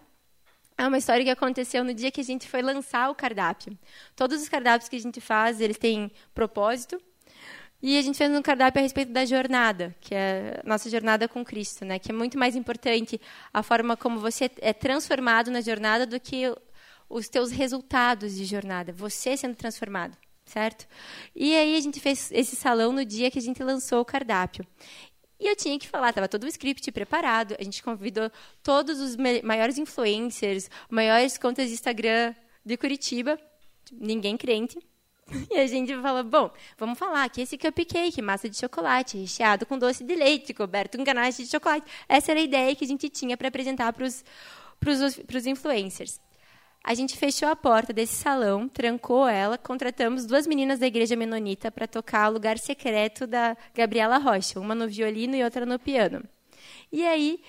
é 0.81 0.89
uma 0.89 0.97
história 0.97 1.23
que 1.23 1.31
aconteceu 1.31 1.85
no 1.85 1.93
dia 1.93 2.11
que 2.11 2.21
a 2.21 2.25
gente 2.25 2.49
foi 2.49 2.63
lançar 2.63 3.11
o 3.11 3.15
cardápio. 3.15 3.77
Todos 4.17 4.41
os 4.41 4.49
cardápios 4.49 4.89
que 4.89 4.97
a 4.97 5.01
gente 5.01 5.21
faz, 5.21 5.61
eles 5.61 5.77
têm 5.77 6.11
propósito. 6.35 7.01
E 7.83 7.99
a 7.99 8.03
gente 8.03 8.17
fez 8.17 8.31
um 8.31 8.43
cardápio 8.43 8.81
a 8.81 8.83
respeito 8.83 9.13
da 9.13 9.25
jornada, 9.25 9.95
que 10.01 10.15
é 10.15 10.61
a 10.65 10.69
nossa 10.69 10.89
jornada 10.89 11.29
com 11.29 11.45
Cristo, 11.45 11.85
né? 11.85 11.99
Que 11.99 12.11
é 12.11 12.15
muito 12.15 12.39
mais 12.39 12.57
importante 12.57 13.21
a 13.53 13.63
forma 13.63 13.97
como 13.97 14.19
você 14.21 14.51
é 14.59 14.73
transformado 14.73 15.51
na 15.51 15.61
jornada 15.61 16.07
do 16.07 16.19
que 16.19 16.45
os 17.09 17.29
teus 17.29 17.51
resultados 17.51 18.35
de 18.35 18.45
jornada, 18.45 18.93
você 18.93 19.37
sendo 19.37 19.57
transformado, 19.57 20.17
certo? 20.45 20.87
E 21.35 21.57
aí 21.57 21.77
a 21.77 21.81
gente 21.81 22.01
fez 22.01 22.31
esse 22.33 22.55
salão 22.55 22.93
no 22.93 23.05
dia 23.05 23.31
que 23.31 23.39
a 23.39 23.43
gente 23.43 23.63
lançou 23.63 24.01
o 24.01 24.05
cardápio. 24.05 24.65
E 25.41 25.49
eu 25.49 25.57
tinha 25.57 25.79
que 25.79 25.89
falar, 25.89 26.11
estava 26.11 26.29
todo 26.29 26.45
o 26.45 26.49
script 26.49 26.93
preparado. 26.93 27.57
A 27.59 27.65
gente 27.65 27.83
convidou 27.83 28.31
todos 28.63 29.01
os 29.01 29.17
maiores 29.43 29.79
influencers, 29.79 30.69
maiores 30.91 31.39
contas 31.39 31.69
de 31.69 31.75
Instagram 31.75 32.35
de 32.65 32.77
Curitiba, 32.77 33.41
ninguém 33.91 34.37
crente. 34.37 34.79
E 35.49 35.61
a 35.61 35.67
gente 35.69 35.97
falou, 36.03 36.25
bom, 36.25 36.51
vamos 36.77 36.99
falar 36.99 37.29
que 37.31 37.41
esse 37.41 37.57
cupcake, 37.57 38.21
massa 38.21 38.49
de 38.49 38.57
chocolate, 38.57 39.17
recheado 39.17 39.65
com 39.65 39.79
doce 39.79 40.03
de 40.03 40.17
leite, 40.17 40.53
coberto 40.53 40.99
com 40.99 41.05
ganache 41.05 41.45
de 41.45 41.49
chocolate. 41.49 41.87
Essa 42.09 42.33
era 42.33 42.41
a 42.41 42.43
ideia 42.43 42.75
que 42.75 42.85
a 42.85 42.89
gente 42.89 43.09
tinha 43.09 43.37
para 43.37 43.47
apresentar 43.47 43.93
para 43.93 44.05
os 44.05 45.47
influencers. 45.47 46.21
A 46.83 46.95
gente 46.95 47.17
fechou 47.17 47.49
a 47.49 47.55
porta 47.55 47.93
desse 47.93 48.15
salão, 48.15 48.67
trancou 48.67 49.29
ela, 49.29 49.59
contratamos 49.59 50.25
duas 50.25 50.47
meninas 50.47 50.79
da 50.79 50.87
igreja 50.87 51.15
menonita 51.15 51.71
para 51.71 51.87
tocar 51.87 52.29
o 52.29 52.33
lugar 52.33 52.59
secreto 52.59 53.27
da 53.27 53.57
Gabriela 53.75 54.17
Rocha, 54.17 54.59
uma 54.59 54.75
no 54.75 54.89
violino 54.89 55.37
e 55.37 55.45
outra 55.45 55.67
no 55.67 55.79
piano. 55.79 56.25
E 56.91 57.07
aí, 57.07 57.41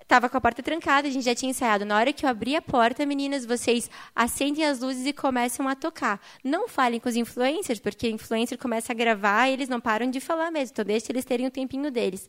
estava 0.00 0.28
com 0.28 0.36
a 0.36 0.40
porta 0.40 0.62
trancada, 0.62 1.08
a 1.08 1.10
gente 1.10 1.24
já 1.24 1.34
tinha 1.34 1.50
ensaiado. 1.50 1.84
Na 1.84 1.96
hora 1.96 2.12
que 2.12 2.24
eu 2.24 2.30
abri 2.30 2.56
a 2.56 2.62
porta, 2.62 3.04
meninas, 3.04 3.44
vocês 3.44 3.90
acendem 4.14 4.64
as 4.64 4.80
luzes 4.80 5.06
e 5.06 5.12
começam 5.12 5.68
a 5.68 5.76
tocar. 5.76 6.20
Não 6.42 6.68
falem 6.68 6.98
com 7.00 7.08
os 7.08 7.16
influencers, 7.16 7.80
porque 7.80 8.08
influencer 8.08 8.58
começa 8.58 8.92
a 8.92 8.96
gravar 8.96 9.48
e 9.48 9.52
eles 9.52 9.68
não 9.68 9.80
param 9.80 10.10
de 10.10 10.20
falar 10.20 10.50
mesmo. 10.50 10.72
Então, 10.72 10.84
deixa 10.84 11.12
eles 11.12 11.24
terem 11.24 11.46
o 11.46 11.50
tempinho 11.50 11.90
deles. 11.90 12.28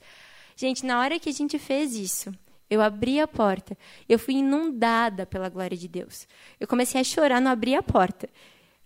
Gente, 0.55 0.85
na 0.85 0.99
hora 0.99 1.17
que 1.17 1.29
a 1.29 1.33
gente 1.33 1.57
fez 1.57 1.95
isso, 1.95 2.31
eu 2.73 2.81
abri 2.81 3.19
a 3.19 3.27
porta. 3.27 3.77
Eu 4.09 4.17
fui 4.17 4.35
inundada 4.35 5.25
pela 5.25 5.49
glória 5.49 5.77
de 5.77 5.87
Deus. 5.87 6.27
Eu 6.59 6.67
comecei 6.67 6.99
a 6.99 7.03
chorar, 7.03 7.39
não 7.39 7.51
abri 7.51 7.75
a 7.75 7.83
porta. 7.83 8.27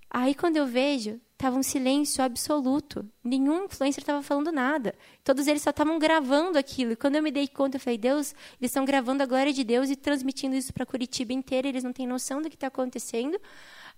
Aí, 0.09 0.35
quando 0.35 0.57
eu 0.57 0.65
vejo, 0.65 1.19
estava 1.33 1.57
um 1.57 1.63
silêncio 1.63 2.23
absoluto. 2.23 3.07
Nenhum 3.23 3.65
influencer 3.65 4.01
estava 4.01 4.21
falando 4.21 4.51
nada. 4.51 4.95
Todos 5.23 5.47
eles 5.47 5.61
só 5.61 5.69
estavam 5.69 5.99
gravando 5.99 6.57
aquilo. 6.57 6.93
E 6.93 6.95
quando 6.95 7.15
eu 7.15 7.23
me 7.23 7.31
dei 7.31 7.47
conta, 7.47 7.77
eu 7.77 7.81
falei: 7.81 7.97
Deus, 7.97 8.33
eles 8.59 8.71
estão 8.71 8.83
gravando 8.83 9.23
a 9.23 9.25
glória 9.25 9.53
de 9.53 9.63
Deus 9.63 9.89
e 9.89 9.95
transmitindo 9.95 10.55
isso 10.55 10.73
para 10.73 10.85
Curitiba 10.85 11.33
inteira. 11.33 11.67
Eles 11.67 11.83
não 11.83 11.93
têm 11.93 12.07
noção 12.07 12.41
do 12.41 12.49
que 12.49 12.55
está 12.55 12.67
acontecendo. 12.67 13.39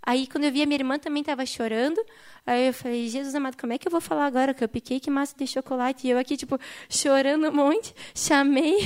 Aí, 0.01 0.27
quando 0.27 0.45
eu 0.45 0.51
vi, 0.51 0.61
a 0.61 0.65
minha 0.65 0.79
irmã 0.79 0.97
também 0.97 1.21
estava 1.21 1.45
chorando. 1.45 2.03
Aí 2.45 2.67
eu 2.67 2.73
falei, 2.73 3.07
Jesus 3.07 3.35
amado, 3.35 3.57
como 3.57 3.73
é 3.73 3.77
que 3.77 3.87
eu 3.87 3.91
vou 3.91 4.01
falar 4.01 4.25
agora? 4.25 4.53
Cupcake, 4.53 5.09
massa 5.09 5.35
de 5.37 5.45
chocolate. 5.45 6.07
E 6.07 6.09
eu 6.09 6.17
aqui, 6.17 6.37
tipo, 6.37 6.57
chorando 6.89 7.49
um 7.49 7.51
monte. 7.51 7.93
Chamei 8.15 8.77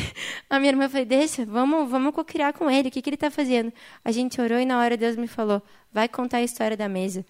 a 0.49 0.59
minha 0.59 0.71
irmã 0.71 0.85
e 0.85 0.89
falei, 0.89 1.05
deixa, 1.05 1.45
vamos, 1.45 1.89
vamos 1.89 2.13
co-criar 2.13 2.53
com 2.53 2.69
ele. 2.69 2.89
O 2.89 2.91
que, 2.91 3.01
que 3.01 3.09
ele 3.09 3.15
está 3.15 3.31
fazendo? 3.31 3.71
A 4.03 4.11
gente 4.11 4.41
orou 4.41 4.59
e 4.59 4.65
na 4.65 4.79
hora 4.79 4.97
Deus 4.97 5.15
me 5.15 5.27
falou, 5.27 5.61
vai 5.91 6.07
contar 6.09 6.37
a 6.37 6.43
história 6.43 6.75
da 6.75 6.89
mesa. 6.89 7.25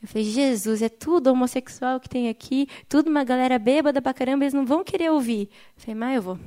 Eu 0.00 0.08
falei, 0.08 0.24
Jesus, 0.24 0.82
é 0.82 0.88
tudo 0.88 1.28
homossexual 1.28 1.98
que 1.98 2.10
tem 2.10 2.28
aqui, 2.28 2.68
tudo 2.90 3.08
uma 3.08 3.24
galera 3.24 3.58
bêbada 3.58 4.02
pra 4.02 4.12
caramba, 4.12 4.44
eles 4.44 4.52
não 4.52 4.66
vão 4.66 4.84
querer 4.84 5.10
ouvir. 5.10 5.48
Eu 5.76 5.82
falei, 5.82 5.94
mas 5.94 6.16
eu 6.16 6.22
vou. 6.22 6.38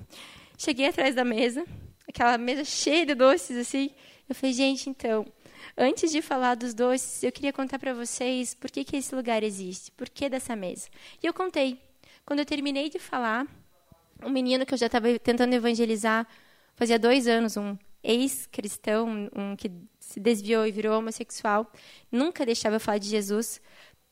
Cheguei 0.58 0.88
atrás 0.88 1.16
da 1.16 1.26
mesa, 1.26 1.66
aquela 2.08 2.38
mesa 2.38 2.64
cheia 2.64 3.04
de 3.04 3.16
doces, 3.16 3.58
assim. 3.58 3.90
Eu 4.30 4.36
falei, 4.36 4.54
gente, 4.54 4.90
então, 4.90 5.26
Antes 5.80 6.12
de 6.12 6.24
falar 6.24 6.56
dos 6.56 6.74
doces, 6.74 7.22
eu 7.22 7.32
queria 7.32 7.54
contar 7.54 7.78
para 7.78 7.94
vocês 7.94 8.56
por 8.56 8.72
que, 8.72 8.84
que 8.84 8.98
esse 8.98 9.14
lugar 9.14 9.44
existe, 9.44 9.92
por 9.92 10.10
que 10.10 10.28
dessa 10.28 10.56
mesa. 10.56 10.90
E 11.22 11.28
eu 11.28 11.34
contei. 11.34 11.80
Quando 12.26 12.40
eu 12.40 12.46
terminei 12.46 12.90
de 12.90 12.98
falar, 12.98 13.46
um 14.24 14.30
menino 14.30 14.66
que 14.66 14.74
eu 14.74 14.78
já 14.78 14.88
estava 14.88 15.20
tentando 15.20 15.54
evangelizar 15.54 16.28
fazia 16.76 16.98
dois 16.98 17.28
anos, 17.28 17.58
um 17.58 17.78
ex-cristão, 18.04 19.30
um 19.36 19.56
que 19.56 19.72
se 20.00 20.20
desviou 20.20 20.66
e 20.66 20.72
virou 20.72 20.98
homossexual, 20.98 21.72
nunca 22.12 22.44
deixava 22.44 22.78
eu 22.78 22.80
falar 22.80 22.98
de 22.98 23.10
Jesus. 23.10 23.62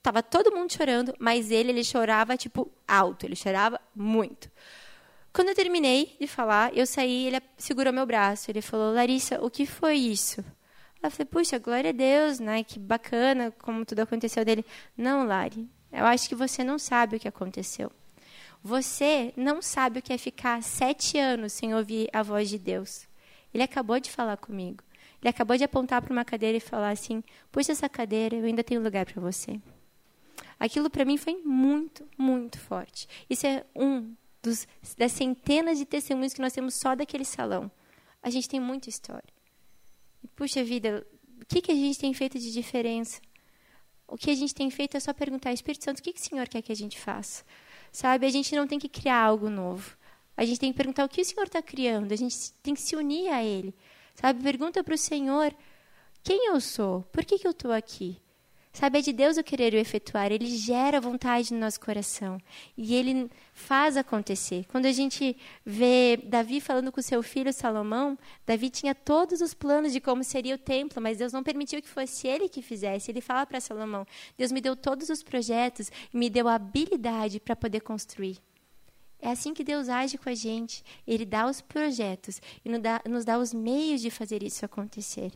Tava 0.04 0.21
todo 0.21 0.56
mundo 0.56 0.71
chorando, 0.71 1.15
mas 1.17 1.49
ele, 1.49 1.71
ele 1.71 1.84
chorava 1.84 2.38
tipo 2.38 2.71
alto, 2.88 3.25
ele 3.25 3.36
chorava 3.36 3.82
muito. 3.95 4.51
Quando 5.34 5.49
eu 5.49 5.56
terminei 5.56 6.15
de 6.21 6.28
falar, 6.28 6.78
eu 6.78 6.86
saí, 6.86 7.25
ele 7.25 7.41
segurou 7.58 7.91
meu 7.91 8.06
braço, 8.06 8.51
ele 8.51 8.62
falou: 8.62 8.93
"Larissa, 8.93 9.43
o 9.43 9.49
que 9.49 9.65
foi 9.65 9.95
isso?" 9.95 10.45
Eu 11.06 11.12
falei, 11.12 11.26
puxa, 11.26 11.60
glória 11.60 11.89
a 11.89 11.94
Deus, 11.94 12.39
né? 12.39 12.63
Que 12.63 12.80
bacana 12.80 13.52
como 13.60 13.86
tudo 13.86 14.00
aconteceu 14.00 14.44
dele. 14.44 14.65
Não, 14.98 15.26
Lari, 15.26 15.70
eu 15.91 16.06
acho 16.06 16.28
que 16.28 16.36
você 16.36 16.63
não 16.63 16.80
sabe 16.80 17.15
o 17.15 17.20
que 17.20 17.28
aconteceu. 17.28 17.91
Você 18.63 19.32
não 19.38 19.62
sabe 19.62 20.00
o 20.00 20.02
que 20.02 20.12
é 20.12 20.18
ficar 20.18 20.63
sete 20.63 21.20
anos 21.20 21.54
sem 21.54 21.76
ouvir 21.76 22.10
a 22.12 22.24
voz 22.24 22.50
de 22.50 22.58
Deus. 22.58 23.08
Ele 23.54 23.62
acabou 23.62 24.00
de 24.00 24.10
falar 24.10 24.38
comigo. 24.38 24.84
Ele 25.22 25.30
acabou 25.30 25.56
de 25.56 25.63
apontar 25.63 26.02
para 26.02 26.12
uma 26.12 26.26
cadeira 26.26 26.58
e 26.58 26.60
falar 26.62 26.89
assim: 26.89 27.24
puxa 27.52 27.72
essa 27.72 27.88
cadeira, 27.88 28.36
eu 28.36 28.46
ainda 28.46 28.63
tenho 28.63 28.82
lugar 28.82 29.06
para 29.06 29.22
você. 29.22 29.60
Aquilo 30.60 30.89
para 30.89 31.06
mim 31.06 31.18
foi 31.18 31.38
muito, 31.46 32.08
muito 32.18 32.58
forte. 32.58 33.08
Isso 33.30 33.46
é 33.46 33.63
um 33.76 34.15
dos, 34.41 34.68
das 34.98 35.12
centenas 35.12 35.78
de 35.78 35.86
testemunhos 35.86 36.34
que 36.34 36.41
nós 36.41 36.54
temos 36.54 36.74
só 36.76 36.96
daquele 36.96 37.26
salão. 37.26 37.70
A 38.24 38.30
gente 38.30 38.50
tem 38.50 38.60
muita 38.60 38.89
história 38.89 39.35
puxa 40.27 40.63
vida, 40.63 41.05
o 41.41 41.45
que, 41.45 41.61
que 41.61 41.71
a 41.71 41.75
gente 41.75 41.99
tem 41.99 42.13
feito 42.13 42.39
de 42.39 42.51
diferença? 42.51 43.21
O 44.07 44.17
que 44.17 44.29
a 44.29 44.35
gente 44.35 44.53
tem 44.53 44.69
feito 44.69 44.95
é 44.95 44.99
só 44.99 45.13
perguntar, 45.13 45.51
Espírito 45.51 45.83
Santo, 45.83 45.99
o 45.99 46.01
que, 46.03 46.13
que 46.13 46.19
o 46.19 46.23
Senhor 46.23 46.47
quer 46.47 46.61
que 46.61 46.71
a 46.71 46.75
gente 46.75 46.99
faça? 46.99 47.43
Sabe, 47.91 48.25
a 48.25 48.29
gente 48.29 48.55
não 48.55 48.67
tem 48.67 48.77
que 48.77 48.89
criar 48.89 49.21
algo 49.21 49.49
novo. 49.49 49.97
A 50.38 50.45
gente 50.45 50.59
tem 50.59 50.71
que 50.71 50.77
perguntar 50.77 51.05
o 51.05 51.09
que 51.09 51.21
o 51.21 51.25
Senhor 51.25 51.45
está 51.45 51.61
criando. 51.61 52.11
A 52.11 52.15
gente 52.15 52.51
tem 52.61 52.73
que 52.73 52.81
se 52.81 52.95
unir 52.95 53.29
a 53.29 53.43
Ele. 53.43 53.73
Sabe, 54.13 54.43
pergunta 54.43 54.83
para 54.83 54.95
o 54.95 54.97
Senhor, 54.97 55.55
quem 56.23 56.47
eu 56.47 56.59
sou? 56.59 57.03
Por 57.03 57.23
que, 57.23 57.39
que 57.39 57.47
eu 57.47 57.51
estou 57.51 57.71
aqui? 57.71 58.21
Sabe, 58.75 58.99
é 58.99 59.01
de 59.01 59.13
Deus 59.13 59.38
o 59.38 59.43
querer 59.43 59.73
o 59.73 59.77
efetuar. 59.77 60.33
Ele 60.33 60.47
gera 60.47 60.99
vontade 60.99 61.53
no 61.53 61.61
nosso 61.61 61.79
coração. 61.79 62.38
E 62.75 62.93
ele 62.93 63.31
faz 63.53 63.95
acontecer. 63.95 64.65
Quando 64.65 64.85
a 64.85 64.91
gente 64.91 65.38
vê 65.65 66.17
Davi 66.17 66.59
falando 66.59 66.91
com 66.91 67.01
seu 67.01 67.23
filho 67.23 67.53
Salomão, 67.53 68.19
Davi 68.45 68.69
tinha 68.69 68.93
todos 68.93 69.39
os 69.39 69.53
planos 69.53 69.93
de 69.93 70.01
como 70.01 70.25
seria 70.25 70.55
o 70.55 70.57
templo, 70.57 71.01
mas 71.01 71.19
Deus 71.19 71.31
não 71.31 71.41
permitiu 71.41 71.81
que 71.81 71.88
fosse 71.88 72.27
ele 72.27 72.49
que 72.49 72.61
fizesse. 72.61 73.09
Ele 73.09 73.21
fala 73.21 73.45
para 73.45 73.61
Salomão: 73.61 74.05
Deus 74.38 74.51
me 74.51 74.59
deu 74.59 74.75
todos 74.75 75.07
os 75.07 75.23
projetos 75.23 75.89
e 76.13 76.17
me 76.17 76.29
deu 76.29 76.49
a 76.49 76.55
habilidade 76.55 77.39
para 77.39 77.55
poder 77.55 77.79
construir. 77.79 78.39
É 79.21 79.29
assim 79.29 79.53
que 79.53 79.63
Deus 79.63 79.88
age 79.88 80.17
com 80.17 80.27
a 80.27 80.35
gente. 80.35 80.83
Ele 81.07 81.23
dá 81.23 81.47
os 81.47 81.61
projetos 81.61 82.41
e 82.65 82.67
nos 82.67 82.81
dá, 82.81 83.01
nos 83.07 83.23
dá 83.23 83.39
os 83.39 83.53
meios 83.53 84.01
de 84.01 84.09
fazer 84.09 84.43
isso 84.43 84.65
acontecer. 84.65 85.31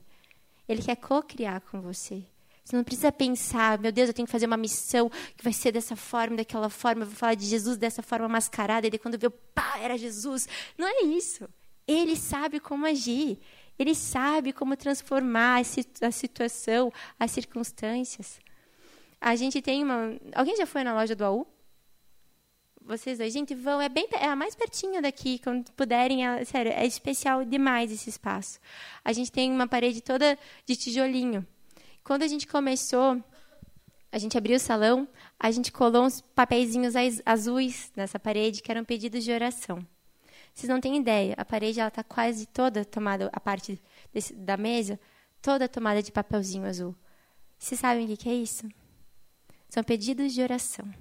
Ele 0.67 0.81
quer 0.81 0.97
co-criar 0.97 1.61
com 1.61 1.79
você. 1.79 2.21
Você 2.63 2.75
não 2.75 2.83
precisa 2.83 3.11
pensar, 3.11 3.79
meu 3.79 3.91
Deus, 3.91 4.09
eu 4.09 4.13
tenho 4.13 4.25
que 4.25 4.31
fazer 4.31 4.45
uma 4.45 4.57
missão 4.57 5.09
que 5.35 5.43
vai 5.43 5.53
ser 5.53 5.71
dessa 5.71 5.95
forma, 5.95 6.37
daquela 6.37 6.69
forma, 6.69 7.01
eu 7.01 7.07
vou 7.07 7.15
falar 7.15 7.33
de 7.33 7.45
Jesus 7.45 7.77
dessa 7.77 8.03
forma 8.03 8.27
mascarada, 8.27 8.85
e 8.85 8.89
daí 8.89 8.99
quando 8.99 9.17
vê, 9.17 9.29
pá, 9.29 9.77
era 9.79 9.97
Jesus. 9.97 10.47
Não 10.77 10.87
é 10.87 11.03
isso. 11.03 11.49
Ele 11.87 12.15
sabe 12.15 12.59
como 12.59 12.85
agir. 12.85 13.39
Ele 13.79 13.95
sabe 13.95 14.51
como 14.51 14.75
transformar 14.75 15.61
a 16.01 16.11
situação, 16.11 16.91
as 17.17 17.31
circunstâncias. 17.31 18.39
A 19.21 19.35
gente 19.35 19.61
tem 19.61 19.83
uma. 19.83 20.19
Alguém 20.35 20.55
já 20.55 20.65
foi 20.65 20.83
na 20.83 20.93
loja 20.93 21.15
do 21.15 21.23
AU? 21.23 21.47
Vocês 22.81 23.17
dois, 23.17 23.31
gente, 23.31 23.55
vão. 23.55 23.81
É 23.81 23.87
bem 23.87 24.07
é 24.13 24.25
a 24.25 24.35
mais 24.35 24.55
pertinho 24.55 25.01
daqui, 25.01 25.39
quando 25.39 25.71
puderem. 25.71 26.27
É, 26.27 26.43
sério, 26.43 26.71
é 26.71 26.85
especial 26.85 27.45
demais 27.45 27.91
esse 27.91 28.09
espaço. 28.09 28.59
A 29.03 29.13
gente 29.13 29.31
tem 29.31 29.51
uma 29.51 29.67
parede 29.67 30.01
toda 30.01 30.37
de 30.65 30.75
tijolinho. 30.75 31.45
Quando 32.09 32.23
a 32.23 32.27
gente 32.27 32.47
começou, 32.47 33.23
a 34.11 34.17
gente 34.17 34.35
abriu 34.35 34.55
o 34.55 34.59
salão, 34.59 35.07
a 35.39 35.51
gente 35.51 35.71
colou 35.71 36.05
uns 36.05 36.21
papeizinhos 36.21 36.95
azuis 37.23 37.91
nessa 37.95 38.17
parede, 38.17 38.63
que 38.63 38.71
eram 38.71 38.83
pedidos 38.83 39.23
de 39.23 39.31
oração. 39.31 39.85
Vocês 40.51 40.67
não 40.67 40.81
têm 40.81 40.97
ideia, 40.97 41.35
a 41.37 41.45
parede 41.45 41.79
está 41.79 42.03
quase 42.03 42.47
toda 42.47 42.83
tomada, 42.83 43.29
a 43.31 43.39
parte 43.39 43.79
desse, 44.11 44.33
da 44.33 44.57
mesa, 44.57 44.99
toda 45.39 45.69
tomada 45.69 46.01
de 46.01 46.11
papelzinho 46.11 46.65
azul. 46.65 46.95
Vocês 47.59 47.79
sabem 47.79 48.05
o 48.05 48.07
que, 48.07 48.17
que 48.17 48.29
é 48.29 48.33
isso? 48.33 48.67
São 49.69 49.83
pedidos 49.83 50.33
de 50.33 50.41
oração. 50.41 50.91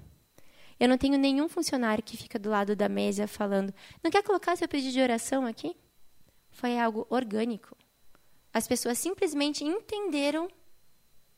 Eu 0.79 0.87
não 0.87 0.95
tenho 0.99 1.17
nenhum 1.17 1.49
funcionário 1.49 2.03
que 2.03 2.17
fica 2.17 2.37
do 2.37 2.51
lado 2.51 2.75
da 2.75 2.87
mesa 2.87 3.25
falando: 3.27 3.73
não 4.03 4.11
quer 4.11 4.21
colocar 4.21 4.55
seu 4.55 4.67
pedido 4.67 4.93
de 4.93 5.01
oração 5.01 5.47
aqui? 5.47 5.75
Foi 6.51 6.77
algo 6.77 7.07
orgânico. 7.09 7.75
As 8.53 8.67
pessoas 8.67 8.99
simplesmente 8.99 9.63
entenderam 9.63 10.47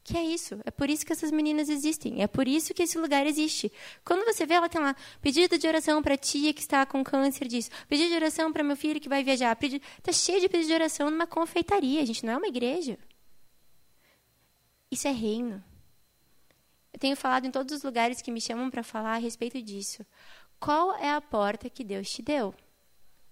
que 0.04 0.18
é 0.18 0.24
isso. 0.24 0.60
É 0.66 0.72
por 0.72 0.90
isso 0.90 1.06
que 1.06 1.14
essas 1.14 1.32
meninas 1.32 1.70
existem. 1.70 2.22
É 2.22 2.28
por 2.28 2.48
isso 2.48 2.74
que 2.74 2.84
esse 2.84 2.98
lugar 2.98 3.26
existe. 3.28 3.72
Quando 4.04 4.26
você 4.26 4.46
vê, 4.46 4.56
ela 4.56 4.68
tem 4.68 4.82
lá 4.82 4.96
pedido 5.22 5.58
de 5.58 5.68
oração 5.68 6.02
para 6.02 6.16
a 6.16 6.18
tia 6.18 6.54
que 6.54 6.62
está 6.62 6.86
com 6.86 7.04
câncer 7.04 7.48
disso. 7.48 7.70
Pedido 7.88 8.10
de 8.10 8.16
oração 8.16 8.52
para 8.52 8.64
meu 8.64 8.76
filho 8.76 9.00
que 9.00 9.10
vai 9.10 9.24
viajar. 9.24 9.58
Está 9.62 10.12
cheio 10.12 10.42
de 10.42 10.50
pedido 10.50 10.68
de 10.68 10.74
oração 10.74 11.12
numa 11.12 11.28
confeitaria. 11.28 12.02
A 12.02 12.06
gente 12.06 12.26
não 12.26 12.34
é 12.34 12.38
uma 12.38 12.48
igreja. 12.48 12.98
Isso 14.90 15.08
é 15.08 15.12
reino. 15.12 15.64
Eu 16.92 17.00
tenho 17.00 17.16
falado 17.16 17.46
em 17.46 17.52
todos 17.52 17.76
os 17.76 17.84
lugares 17.84 18.22
que 18.22 18.32
me 18.32 18.42
chamam 18.42 18.70
para 18.70 18.84
falar 18.84 19.16
a 19.16 19.20
respeito 19.20 19.62
disso. 19.62 20.06
Qual 20.60 20.96
é 20.96 21.12
a 21.14 21.22
porta 21.22 21.70
que 21.70 21.84
Deus 21.84 22.10
te 22.10 22.22
deu? 22.22 22.54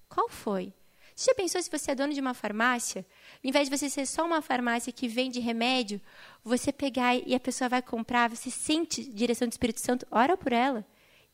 Qual 0.08 0.30
foi? 0.30 0.74
Você 1.20 1.32
já 1.32 1.36
pensou 1.36 1.62
se 1.62 1.70
você 1.70 1.92
é 1.92 1.96
dono 1.96 2.14
de 2.14 2.22
uma 2.22 2.34
farmácia? 2.34 3.06
Em 3.44 3.52
vez 3.52 3.70
de 3.70 3.78
você 3.78 3.90
ser 3.90 4.06
só 4.06 4.26
uma 4.26 4.42
farmácia 4.42 4.90
que 4.94 5.06
vende 5.06 5.38
remédio, 5.42 6.00
você 6.46 6.72
pegar 6.72 7.14
e 7.14 7.36
a 7.36 7.40
pessoa 7.42 7.68
vai 7.68 7.82
comprar, 7.82 8.30
você 8.30 8.50
sente 8.50 9.04
direção 9.04 9.46
do 9.46 9.52
Espírito 9.52 9.82
Santo, 9.82 10.08
ora 10.10 10.38
por 10.38 10.54
ela. 10.54 10.86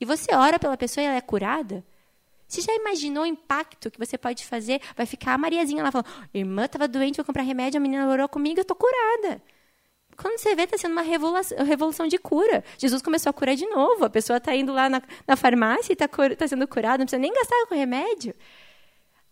E 0.02 0.04
você 0.04 0.34
ora 0.34 0.58
pela 0.58 0.76
pessoa 0.76 1.04
e 1.04 1.06
ela 1.06 1.18
é 1.18 1.22
curada? 1.22 1.86
Você 2.48 2.62
já 2.62 2.74
imaginou 2.74 3.26
o 3.26 3.28
impacto 3.28 3.92
que 3.92 4.00
você 4.00 4.18
pode 4.18 4.44
fazer? 4.44 4.82
Vai 4.98 5.06
ficar 5.06 5.36
a 5.36 5.38
Mariazinha 5.38 5.84
lá 5.84 5.92
falando: 5.92 6.08
irmã 6.34 6.66
estava 6.66 6.88
doente, 6.88 7.18
vou 7.18 7.26
comprar 7.26 7.44
remédio, 7.44 7.78
a 7.78 7.82
menina 7.82 8.10
orou 8.10 8.28
comigo, 8.28 8.58
eu 8.58 8.64
estou 8.64 8.76
curada. 8.76 9.40
Quando 10.18 10.40
você 10.40 10.56
vê, 10.56 10.64
está 10.64 10.80
sendo 10.80 10.94
uma 10.94 11.04
revolução, 11.04 12.08
de 12.08 12.18
cura. 12.18 12.64
Jesus 12.80 13.04
começou 13.04 13.30
a 13.30 13.34
curar 13.34 13.56
de 13.56 13.68
novo. 13.68 14.04
A 14.06 14.10
pessoa 14.10 14.38
está 14.38 14.56
indo 14.56 14.74
lá 14.74 14.90
na, 14.90 15.04
na 15.28 15.36
farmácia 15.36 15.92
e 15.92 15.94
está 15.94 16.08
tá 16.08 16.48
sendo 16.48 16.68
curada, 16.68 16.98
não 16.98 17.06
precisa 17.06 17.22
nem 17.22 17.32
gastar 17.32 17.68
com 17.68 17.76
remédio. 17.76 18.34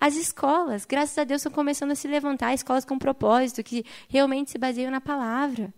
As 0.05 0.17
escolas, 0.17 0.83
graças 0.83 1.17
a 1.17 1.23
Deus, 1.23 1.39
estão 1.39 1.49
começando 1.49 1.91
a 1.91 1.95
se 1.95 2.09
levantar, 2.09 2.53
escolas 2.53 2.83
com 2.83 2.99
propósito, 2.99 3.63
que 3.63 3.85
realmente 4.09 4.51
se 4.51 4.57
baseiam 4.57 4.91
na 4.91 4.99
palavra. 4.99 5.73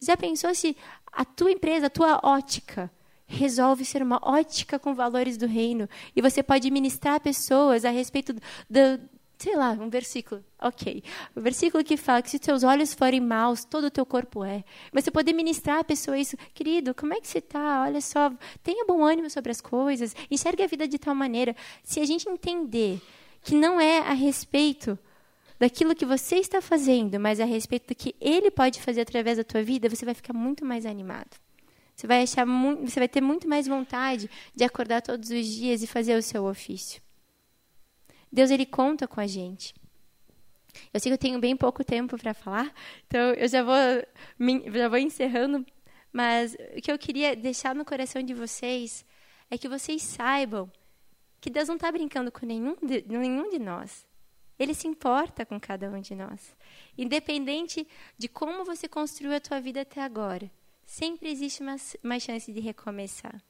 Já 0.00 0.16
pensou 0.16 0.54
se 0.54 0.76
a 1.10 1.24
tua 1.24 1.50
empresa, 1.50 1.86
a 1.86 1.90
tua 1.90 2.20
ótica, 2.22 2.88
resolve 3.26 3.84
ser 3.84 4.04
uma 4.04 4.20
ótica 4.22 4.78
com 4.78 4.94
valores 4.94 5.36
do 5.36 5.48
reino 5.48 5.88
e 6.14 6.22
você 6.22 6.44
pode 6.44 6.70
ministrar 6.70 7.20
pessoas 7.20 7.84
a 7.84 7.90
respeito 7.90 8.32
do, 8.32 8.40
sei 9.38 9.56
lá, 9.56 9.70
um 9.70 9.88
versículo, 9.88 10.44
ok. 10.60 11.02
O 11.34 11.40
um 11.40 11.42
versículo 11.42 11.84
que 11.84 11.96
fala 11.96 12.20
que 12.20 12.30
se 12.30 12.38
teus 12.38 12.64
olhos 12.64 12.92
forem 12.92 13.20
maus, 13.20 13.64
todo 13.64 13.84
o 13.84 13.90
teu 13.90 14.04
corpo 14.04 14.44
é. 14.44 14.64
Mas 14.92 15.04
você 15.04 15.10
poder 15.10 15.32
ministrar 15.32 15.78
a 15.78 15.84
pessoa 15.84 16.18
isso, 16.18 16.36
querido, 16.52 16.92
como 16.94 17.14
é 17.14 17.20
que 17.20 17.28
você 17.28 17.38
está? 17.38 17.82
Olha 17.82 18.00
só, 18.00 18.32
tenha 18.62 18.84
bom 18.84 19.04
ânimo 19.04 19.30
sobre 19.30 19.52
as 19.52 19.60
coisas, 19.60 20.14
enxergue 20.28 20.64
a 20.64 20.66
vida 20.66 20.88
de 20.88 20.98
tal 20.98 21.14
maneira. 21.14 21.54
Se 21.84 22.00
a 22.00 22.04
gente 22.04 22.28
entender 22.28 23.00
que 23.40 23.54
não 23.54 23.80
é 23.80 24.00
a 24.00 24.12
respeito 24.12 24.98
daquilo 25.58 25.94
que 25.94 26.04
você 26.04 26.36
está 26.36 26.60
fazendo, 26.60 27.18
mas 27.20 27.38
a 27.38 27.44
respeito 27.44 27.88
do 27.88 27.94
que 27.94 28.16
ele 28.20 28.50
pode 28.50 28.80
fazer 28.80 29.02
através 29.02 29.38
da 29.38 29.44
tua 29.44 29.62
vida, 29.62 29.88
você 29.88 30.04
vai 30.04 30.14
ficar 30.14 30.32
muito 30.32 30.64
mais 30.64 30.84
animado. 30.84 31.36
Você 31.94 32.06
vai 32.06 32.22
achar 32.22 32.46
muito, 32.46 32.88
você 32.88 33.00
vai 33.00 33.08
ter 33.08 33.20
muito 33.20 33.48
mais 33.48 33.66
vontade 33.66 34.30
de 34.54 34.64
acordar 34.64 35.02
todos 35.02 35.30
os 35.30 35.46
dias 35.46 35.82
e 35.82 35.86
fazer 35.86 36.16
o 36.16 36.22
seu 36.22 36.44
ofício. 36.44 37.02
Deus 38.32 38.50
ele 38.50 38.66
conta 38.66 39.06
com 39.08 39.20
a 39.20 39.26
gente. 39.26 39.74
Eu 40.92 41.00
sei 41.00 41.10
que 41.10 41.14
eu 41.14 41.18
tenho 41.18 41.38
bem 41.38 41.56
pouco 41.56 41.82
tempo 41.82 42.16
para 42.18 42.34
falar, 42.34 42.72
então 43.06 43.32
eu 43.34 43.48
já 43.48 43.62
vou 43.62 43.74
já 44.72 44.88
vou 44.88 44.98
encerrando, 44.98 45.64
mas 46.12 46.56
o 46.76 46.80
que 46.80 46.90
eu 46.90 46.98
queria 46.98 47.34
deixar 47.34 47.74
no 47.74 47.84
coração 47.84 48.22
de 48.22 48.34
vocês 48.34 49.04
é 49.50 49.56
que 49.58 49.68
vocês 49.68 50.02
saibam 50.02 50.70
que 51.40 51.50
Deus 51.50 51.68
não 51.68 51.76
está 51.76 51.90
brincando 51.90 52.30
com 52.30 52.44
nenhum 52.44 52.76
de, 52.82 53.04
nenhum 53.06 53.48
de 53.50 53.58
nós. 53.58 54.06
Ele 54.58 54.74
se 54.74 54.88
importa 54.88 55.46
com 55.46 55.58
cada 55.60 55.88
um 55.88 56.00
de 56.00 56.14
nós. 56.14 56.56
Independente 56.96 57.86
de 58.16 58.28
como 58.28 58.64
você 58.64 58.88
construiu 58.88 59.32
a 59.32 59.40
tua 59.40 59.60
vida 59.60 59.82
até 59.82 60.02
agora, 60.02 60.50
sempre 60.84 61.30
existe 61.30 61.62
uma, 61.62 61.76
uma 62.02 62.18
chance 62.18 62.52
de 62.52 62.60
recomeçar. 62.60 63.40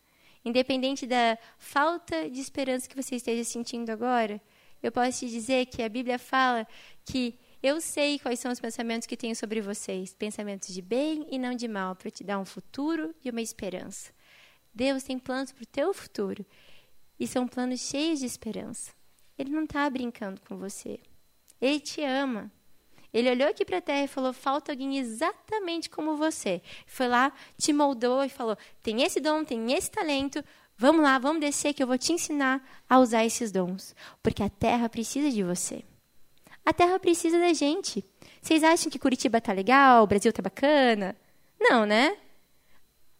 Independente 0.45 1.07
da 1.07 1.38
falta 1.59 2.29
de 2.29 2.41
esperança 2.41 2.88
que 2.88 2.95
você 2.95 3.17
esteja 3.17 3.43
sentindo 3.43 3.91
agora, 3.91 4.41
eu 4.83 4.93
posso 4.93 5.21
te 5.21 5.29
dizer 5.29 5.67
que 5.67 5.83
a 5.83 5.88
Bíblia 5.88 6.19
fala 6.19 6.67
que 7.05 7.38
eu 7.62 7.81
sei 7.81 8.19
quais 8.19 8.38
são 8.38 8.53
os 8.53 8.61
pensamentos 8.61 9.07
que 9.07 9.17
tenho 9.17 9.35
sobre 9.35 9.61
vocês, 9.61 10.14
pensamentos 10.14 10.73
de 10.73 10.81
bem 10.81 11.27
e 11.31 11.38
não 11.38 11.55
de 11.55 11.67
mal, 11.67 11.97
para 11.97 12.11
te 12.11 12.23
dar 12.23 12.38
um 12.38 12.45
futuro 12.45 13.14
e 13.25 13.31
uma 13.31 13.41
esperança. 13.41 14.12
Deus 14.73 15.03
tem 15.03 15.19
planos 15.19 15.51
para 15.51 15.64
o 15.64 15.67
teu 15.67 15.93
futuro 15.93 16.47
e 17.19 17.27
são 17.27 17.49
planos 17.49 17.81
cheios 17.81 18.21
de 18.21 18.27
esperança. 18.27 18.93
Ele 19.37 19.51
não 19.51 19.64
está 19.64 19.88
brincando 19.91 20.41
com 20.43 20.57
você. 20.57 21.01
Ele 21.61 21.81
te 21.81 22.03
ama. 22.03 22.51
Ele 23.12 23.31
olhou 23.31 23.49
aqui 23.49 23.64
para 23.64 23.79
a 23.79 23.83
terra 23.83 24.05
e 24.05 24.09
falou: 24.09 24.33
falta 24.33 24.73
alguém 24.73 24.99
exatamente 24.99 25.88
como 25.88 26.17
você. 26.17 26.62
Foi 26.87 27.09
lá, 27.09 27.33
te 27.57 27.73
moldou 27.73 28.23
e 28.23 28.29
falou: 28.29 28.57
tem 28.83 29.03
esse 29.03 29.19
dom, 29.19 29.45
tem 29.45 29.73
esse 29.73 29.91
talento, 29.91 30.45
Vamos 30.81 31.03
lá, 31.03 31.19
vamos 31.19 31.41
descer 31.41 31.75
que 31.75 31.83
eu 31.83 31.88
vou 31.88 31.99
te 31.99 32.12
ensinar 32.12 32.64
a 32.88 33.01
usar 33.01 33.25
esses 33.25 33.51
dons. 33.51 33.97
Porque 34.23 34.45
a 34.45 34.49
terra 34.49 34.88
precisa 34.88 35.29
de 35.29 35.43
você. 35.43 35.83
A 36.64 36.73
terra 36.73 37.01
precisa 37.01 37.37
da 37.37 37.53
gente. 37.53 38.05
Vocês 38.41 38.62
acham 38.62 38.88
que 38.88 38.99
Curitiba 38.99 39.41
tá 39.41 39.53
legal, 39.53 40.05
o 40.05 40.07
Brasil 40.07 40.33
tá 40.33 40.41
bacana? 40.41 41.17
Não, 41.59 41.85
né? 41.85 42.17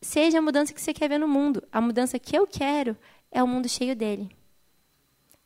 Seja 0.01 0.38
a 0.38 0.42
mudança 0.42 0.73
que 0.73 0.81
você 0.81 0.94
quer 0.94 1.09
ver 1.09 1.18
no 1.18 1.27
mundo. 1.27 1.66
A 1.73 1.81
mudança 1.81 2.16
que 2.16 2.38
eu 2.38 2.47
quero 2.47 2.97
é 3.29 3.42
o 3.42 3.44
um 3.44 3.49
mundo 3.49 3.68
cheio 3.68 3.97
dele. 3.97 4.31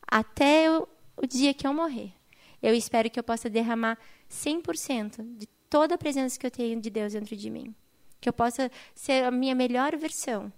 Até 0.07 0.69
o, 0.69 0.87
o 1.17 1.25
dia 1.25 1.51
que 1.51 1.65
eu 1.65 1.73
morrer. 1.73 2.13
Eu 2.61 2.75
espero 2.75 3.09
que 3.09 3.19
eu 3.19 3.23
possa 3.23 3.49
derramar 3.49 3.97
100% 4.29 5.35
de 5.35 5.47
toda 5.67 5.95
a 5.95 5.97
presença 5.97 6.39
que 6.39 6.45
eu 6.45 6.51
tenho 6.51 6.79
de 6.79 6.91
Deus 6.91 7.13
dentro 7.13 7.35
de 7.35 7.49
mim. 7.49 7.73
Que 8.21 8.29
eu 8.29 8.33
possa 8.33 8.69
ser 8.93 9.23
a 9.23 9.31
minha 9.31 9.55
melhor 9.55 9.97
versão 9.97 10.53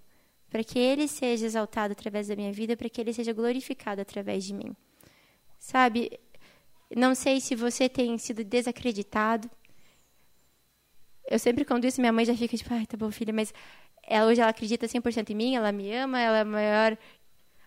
para 0.56 0.64
que 0.64 0.78
Ele 0.78 1.06
seja 1.06 1.44
exaltado 1.44 1.92
através 1.92 2.28
da 2.28 2.34
minha 2.34 2.50
vida, 2.50 2.74
para 2.78 2.88
que 2.88 2.98
Ele 2.98 3.12
seja 3.12 3.30
glorificado 3.34 4.00
através 4.00 4.42
de 4.42 4.54
mim. 4.54 4.74
Sabe, 5.58 6.18
não 6.96 7.14
sei 7.14 7.42
se 7.42 7.54
você 7.54 7.90
tem 7.90 8.16
sido 8.16 8.42
desacreditado. 8.42 9.50
Eu 11.28 11.38
sempre 11.38 11.62
quando 11.62 11.84
isso, 11.84 12.00
minha 12.00 12.10
mãe 12.10 12.24
já 12.24 12.34
fica 12.34 12.56
tipo, 12.56 12.72
ai, 12.72 12.86
tá 12.86 12.96
bom, 12.96 13.10
filha, 13.10 13.34
mas 13.34 13.52
ela, 14.02 14.30
hoje 14.30 14.40
ela 14.40 14.48
acredita 14.48 14.86
100% 14.86 15.28
em 15.28 15.34
mim, 15.34 15.54
ela 15.54 15.70
me 15.70 15.94
ama, 15.94 16.18
ela 16.18 16.38
é 16.38 16.40
a 16.40 16.44
maior 16.46 16.96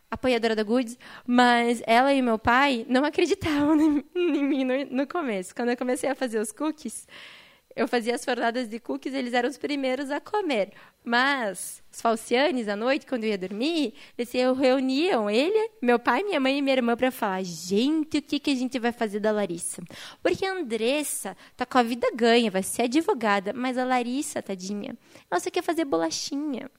apoiadora 0.09 0.55
da 0.55 0.63
Goods, 0.63 0.97
mas 1.27 1.83
ela 1.85 2.11
e 2.11 2.23
meu 2.23 2.39
pai 2.39 2.87
não 2.89 3.05
acreditavam 3.05 3.77
em 4.15 4.43
mim 4.43 4.63
no, 4.63 4.85
no 4.85 5.07
começo. 5.07 5.53
Quando 5.53 5.69
eu 5.69 5.77
comecei 5.77 6.09
a 6.09 6.15
fazer 6.15 6.39
os 6.39 6.51
cookies, 6.51 7.07
eu 7.79 7.87
fazia 7.87 8.13
as 8.13 8.25
fornadas 8.25 8.67
de 8.67 8.77
cookies, 8.77 9.13
eles 9.13 9.33
eram 9.33 9.47
os 9.47 9.57
primeiros 9.57 10.11
a 10.11 10.19
comer. 10.19 10.73
Mas 11.01 11.81
os 11.89 12.01
falcianes, 12.01 12.67
à 12.67 12.75
noite, 12.75 13.05
quando 13.05 13.23
eu 13.23 13.29
ia 13.29 13.37
dormir, 13.37 13.93
eles 14.17 14.27
se 14.27 14.37
reuniam, 14.37 15.29
ele, 15.29 15.71
meu 15.81 15.97
pai, 15.97 16.21
minha 16.23 16.41
mãe 16.41 16.57
e 16.57 16.61
minha 16.61 16.75
irmã, 16.75 16.97
para 16.97 17.09
falar: 17.09 17.41
gente, 17.41 18.17
o 18.17 18.21
que, 18.21 18.37
que 18.37 18.51
a 18.51 18.55
gente 18.55 18.77
vai 18.77 18.91
fazer 18.91 19.21
da 19.21 19.31
Larissa? 19.31 19.81
Porque 20.21 20.45
a 20.45 20.51
Andressa 20.51 21.37
tá 21.55 21.65
com 21.65 21.77
a 21.77 21.83
vida 21.83 22.11
ganha, 22.13 22.51
vai 22.51 22.63
ser 22.63 22.81
advogada, 22.81 23.53
mas 23.53 23.77
a 23.77 23.85
Larissa, 23.85 24.41
tadinha, 24.41 24.97
ela 25.31 25.39
só 25.39 25.49
quer 25.49 25.63
fazer 25.63 25.85
bolachinha. 25.85 26.69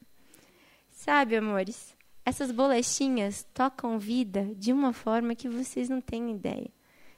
Sabe, 0.91 1.35
amores? 1.35 1.97
Essas 2.27 2.53
bolachinhas 2.53 3.47
tocam 3.55 3.99
vida 3.99 4.51
de 4.55 4.71
uma 4.71 4.93
forma 4.93 5.35
que 5.35 5.49
vocês 5.49 5.89
não 5.89 6.03
têm 6.03 6.31
ideia. 6.31 6.71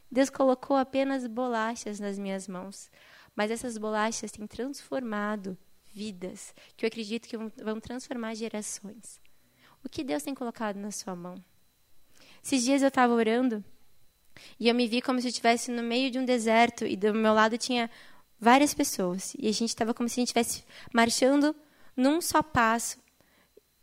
Deus 0.08 0.30
colocou 0.30 0.76
apenas 0.76 1.26
bolachas 1.26 1.98
nas 1.98 2.16
minhas 2.16 2.46
mãos 2.46 2.88
mas 3.34 3.50
essas 3.50 3.78
bolachas 3.78 4.30
têm 4.30 4.46
transformado 4.46 5.56
vidas, 5.92 6.54
que 6.76 6.84
eu 6.84 6.88
acredito 6.88 7.28
que 7.28 7.36
vão 7.36 7.80
transformar 7.80 8.34
gerações. 8.34 9.20
O 9.84 9.88
que 9.88 10.04
Deus 10.04 10.22
tem 10.22 10.34
colocado 10.34 10.76
na 10.76 10.90
sua 10.90 11.14
mão? 11.14 11.34
Esses 12.42 12.62
dias 12.62 12.82
eu 12.82 12.88
estava 12.88 13.12
orando 13.12 13.64
e 14.58 14.68
eu 14.68 14.74
me 14.74 14.86
vi 14.86 15.02
como 15.02 15.20
se 15.20 15.26
eu 15.26 15.30
estivesse 15.30 15.70
no 15.70 15.82
meio 15.82 16.10
de 16.10 16.18
um 16.18 16.24
deserto 16.24 16.84
e 16.84 16.96
do 16.96 17.14
meu 17.14 17.34
lado 17.34 17.58
tinha 17.58 17.90
várias 18.38 18.74
pessoas. 18.74 19.34
E 19.38 19.48
a 19.48 19.52
gente 19.52 19.68
estava 19.70 19.94
como 19.94 20.08
se 20.08 20.14
a 20.14 20.20
gente 20.20 20.28
estivesse 20.28 20.64
marchando 20.92 21.54
num 21.96 22.20
só 22.20 22.42
passo, 22.42 22.98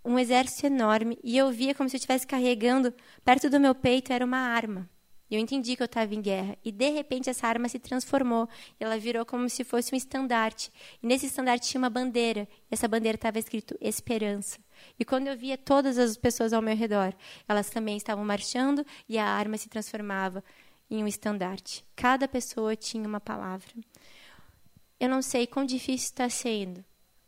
um 0.04 0.18
exército 0.18 0.66
enorme, 0.66 1.20
e 1.24 1.38
eu 1.38 1.52
via 1.52 1.76
como 1.76 1.88
se 1.90 1.96
eu 1.96 2.00
estivesse 2.00 2.26
carregando, 2.26 2.94
perto 3.24 3.50
do 3.50 3.60
meu 3.60 3.76
peito 3.76 4.12
era 4.12 4.26
uma 4.26 4.38
arma. 4.38 4.90
E 5.30 5.36
eu 5.36 5.40
entendi 5.40 5.76
que 5.76 5.82
eu 5.82 5.86
estava 5.86 6.14
em 6.16 6.22
guerra. 6.22 6.58
E 6.64 6.72
de 6.72 6.90
repente 6.90 7.30
essa 7.30 7.48
arma 7.48 7.70
se 7.70 7.78
transformou. 7.78 8.50
Ela 8.80 8.98
virou 8.98 9.26
como 9.26 9.48
se 9.48 9.64
fosse 9.64 9.94
um 9.94 9.98
estandarte. 9.98 10.72
E 11.04 11.08
nesse 11.08 11.28
estandarte 11.28 11.68
tinha 11.70 11.80
uma 11.80 11.90
bandeira. 11.90 12.48
E 12.70 12.74
essa 12.74 12.88
bandeira 12.88 13.16
estava 13.16 13.38
escrito 13.38 13.78
esperança. 13.80 14.58
E 14.98 15.06
quando 15.06 15.28
eu 15.28 15.38
via 15.38 15.58
todas 15.58 15.98
as 15.98 16.18
pessoas 16.18 16.52
ao 16.52 16.62
meu 16.62 16.76
redor, 16.76 17.14
elas 17.48 17.70
também 17.70 17.96
estavam 17.96 18.26
marchando 18.26 18.86
e 19.08 19.18
a 19.18 19.26
arma 19.26 19.58
se 19.58 19.70
transformava 19.70 20.44
em 20.90 21.04
um 21.04 21.08
estandarte. 21.08 21.86
Cada 21.96 22.28
pessoa 22.28 22.76
tinha 22.76 23.08
uma 23.08 23.20
palavra. 23.20 23.72
Eu 25.00 25.10
não 25.10 25.22
sei 25.22 25.46
quão 25.46 25.66
difícil 25.66 26.06
está 26.06 26.30
sendo. 26.30 26.84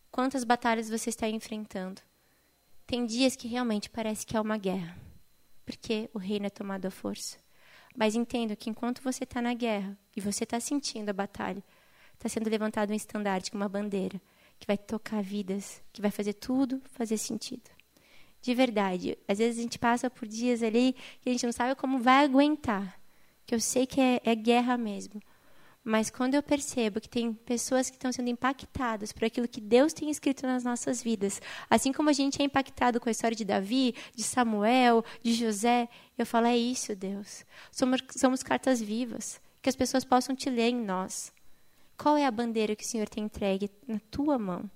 Quantas 0.10 0.44
batalhas 0.44 0.90
você 0.90 1.10
está 1.10 1.28
enfrentando. 1.30 2.02
Tem 2.86 3.06
dias 3.06 3.36
que 3.36 3.48
realmente 3.48 3.90
parece 3.90 4.26
que 4.26 4.36
é 4.36 4.42
uma 4.42 4.58
guerra, 4.58 4.98
porque 5.66 6.10
o 6.14 6.20
reino 6.20 6.48
é 6.48 6.50
tomado 6.50 6.86
à 6.86 6.92
força. 6.92 7.40
Mas 7.95 8.15
entenda 8.15 8.56
que 8.56 8.69
enquanto 8.69 9.01
você 9.01 9.23
está 9.23 9.41
na 9.41 9.54
guerra 9.54 9.97
e 10.15 10.21
você 10.21 10.43
está 10.43 10.60
sentindo 10.60 11.10
a 11.10 11.13
batalha, 11.13 11.63
está 12.13 12.30
sendo 12.30 12.49
levantado 12.49 12.91
um 12.91 12.95
estandarte 12.95 13.51
uma 13.54 13.67
bandeira 13.67 14.21
que 14.60 14.67
vai 14.67 14.77
tocar 14.77 15.21
vidas, 15.23 15.82
que 15.91 16.01
vai 16.01 16.12
fazer 16.12 16.34
tudo 16.34 16.82
fazer 16.91 17.17
sentido. 17.17 17.69
De 18.41 18.56
verdade, 18.56 19.17
às 19.27 19.38
vezes 19.38 19.60
a 19.60 19.62
gente 19.62 19.77
passa 19.77 20.10
por 20.10 20.27
dias 20.27 20.63
ali 20.63 20.95
que 21.21 21.30
a 21.30 21.32
gente 21.32 21.45
não 21.45 21.51
sabe 21.51 21.75
como 21.75 21.99
vai 21.99 22.23
aguentar, 22.23 22.99
que 23.45 23.54
eu 23.54 23.60
sei 23.60 23.86
que 23.86 23.99
é, 23.99 24.21
é 24.23 24.36
guerra 24.36 24.77
mesmo. 24.77 25.21
Mas 25.84 26.12
quando 26.12 26.36
eu 26.36 26.44
percebo 26.44 27.02
que 27.02 27.10
tem 27.10 27.34
pessoas 27.34 27.89
que 27.89 27.96
estão 27.96 28.12
sendo 28.12 28.30
impactadas 28.30 29.12
por 29.12 29.26
aquilo 29.26 29.48
que 29.48 29.60
Deus 29.60 29.94
tem 29.94 30.12
escrito 30.12 30.46
nas 30.46 30.63
nossas 30.63 31.02
vidas, 31.02 31.41
assim 31.70 31.91
como 31.91 32.10
a 32.10 32.13
gente 32.13 32.39
é 32.39 32.46
impactado 32.46 33.00
com 33.00 33.10
a 33.10 33.12
história 33.12 33.36
de 33.36 33.44
Davi, 33.44 33.96
de 34.15 34.22
Samuel, 34.22 35.04
de 35.24 35.34
José, 35.34 35.89
eu 36.17 36.26
falo: 36.26 36.46
é 36.46 36.56
isso, 36.56 36.96
Deus. 36.96 37.44
Somos, 37.72 38.02
somos 38.15 38.44
cartas 38.44 38.80
vivas, 38.80 39.41
que 39.60 39.70
as 39.70 39.76
pessoas 39.76 40.06
possam 40.06 40.36
te 40.36 40.50
ler 40.52 40.70
em 40.70 40.76
nós. 40.76 41.34
Qual 41.98 42.15
é 42.15 42.26
a 42.26 42.32
bandeira 42.32 42.76
que 42.76 42.84
o 42.84 42.88
Senhor 42.88 43.10
tem 43.10 43.24
entregue 43.24 43.70
na 43.88 44.00
tua 44.12 44.38
mão? 44.38 44.70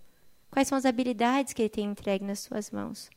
Quais 0.50 0.68
são 0.68 0.78
as 0.78 0.86
habilidades 0.86 1.54
que 1.54 1.62
Ele 1.62 1.70
tem 1.70 1.86
entregue 1.86 2.26
nas 2.26 2.40
suas 2.40 2.72
mãos? 2.72 3.12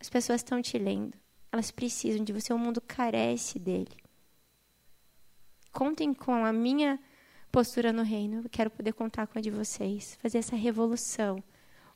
As 0.00 0.08
pessoas 0.08 0.40
estão 0.40 0.62
te 0.62 0.78
lendo. 0.78 1.16
Elas 1.50 1.70
precisam 1.70 2.24
de 2.24 2.32
você. 2.32 2.52
O 2.52 2.58
mundo 2.58 2.80
carece 2.80 3.58
dele. 3.58 4.07
Contem 5.72 6.12
com 6.14 6.44
a 6.44 6.52
minha 6.52 6.98
postura 7.50 7.92
no 7.92 8.02
reino. 8.02 8.42
Eu 8.42 8.50
quero 8.50 8.70
poder 8.70 8.92
contar 8.92 9.26
com 9.26 9.38
a 9.38 9.42
de 9.42 9.50
vocês. 9.50 10.18
Fazer 10.20 10.38
essa 10.38 10.56
revolução. 10.56 11.42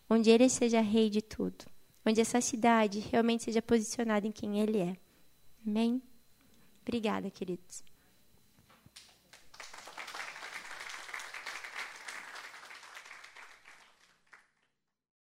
Onde 0.09 0.31
ele 0.31 0.49
seja 0.49 0.81
rei 0.81 1.09
de 1.09 1.23
tudo. 1.23 1.65
Onde 2.05 2.21
essa 2.21 2.41
cidade 2.41 2.99
realmente 2.99 3.45
seja 3.45 3.63
posicionada 3.63 4.27
em 4.27 4.33
quem 4.33 4.61
ele 4.61 4.79
é. 4.79 4.97
Amém? 5.67 6.03
Obrigada, 6.83 7.31
queridos. 7.31 7.85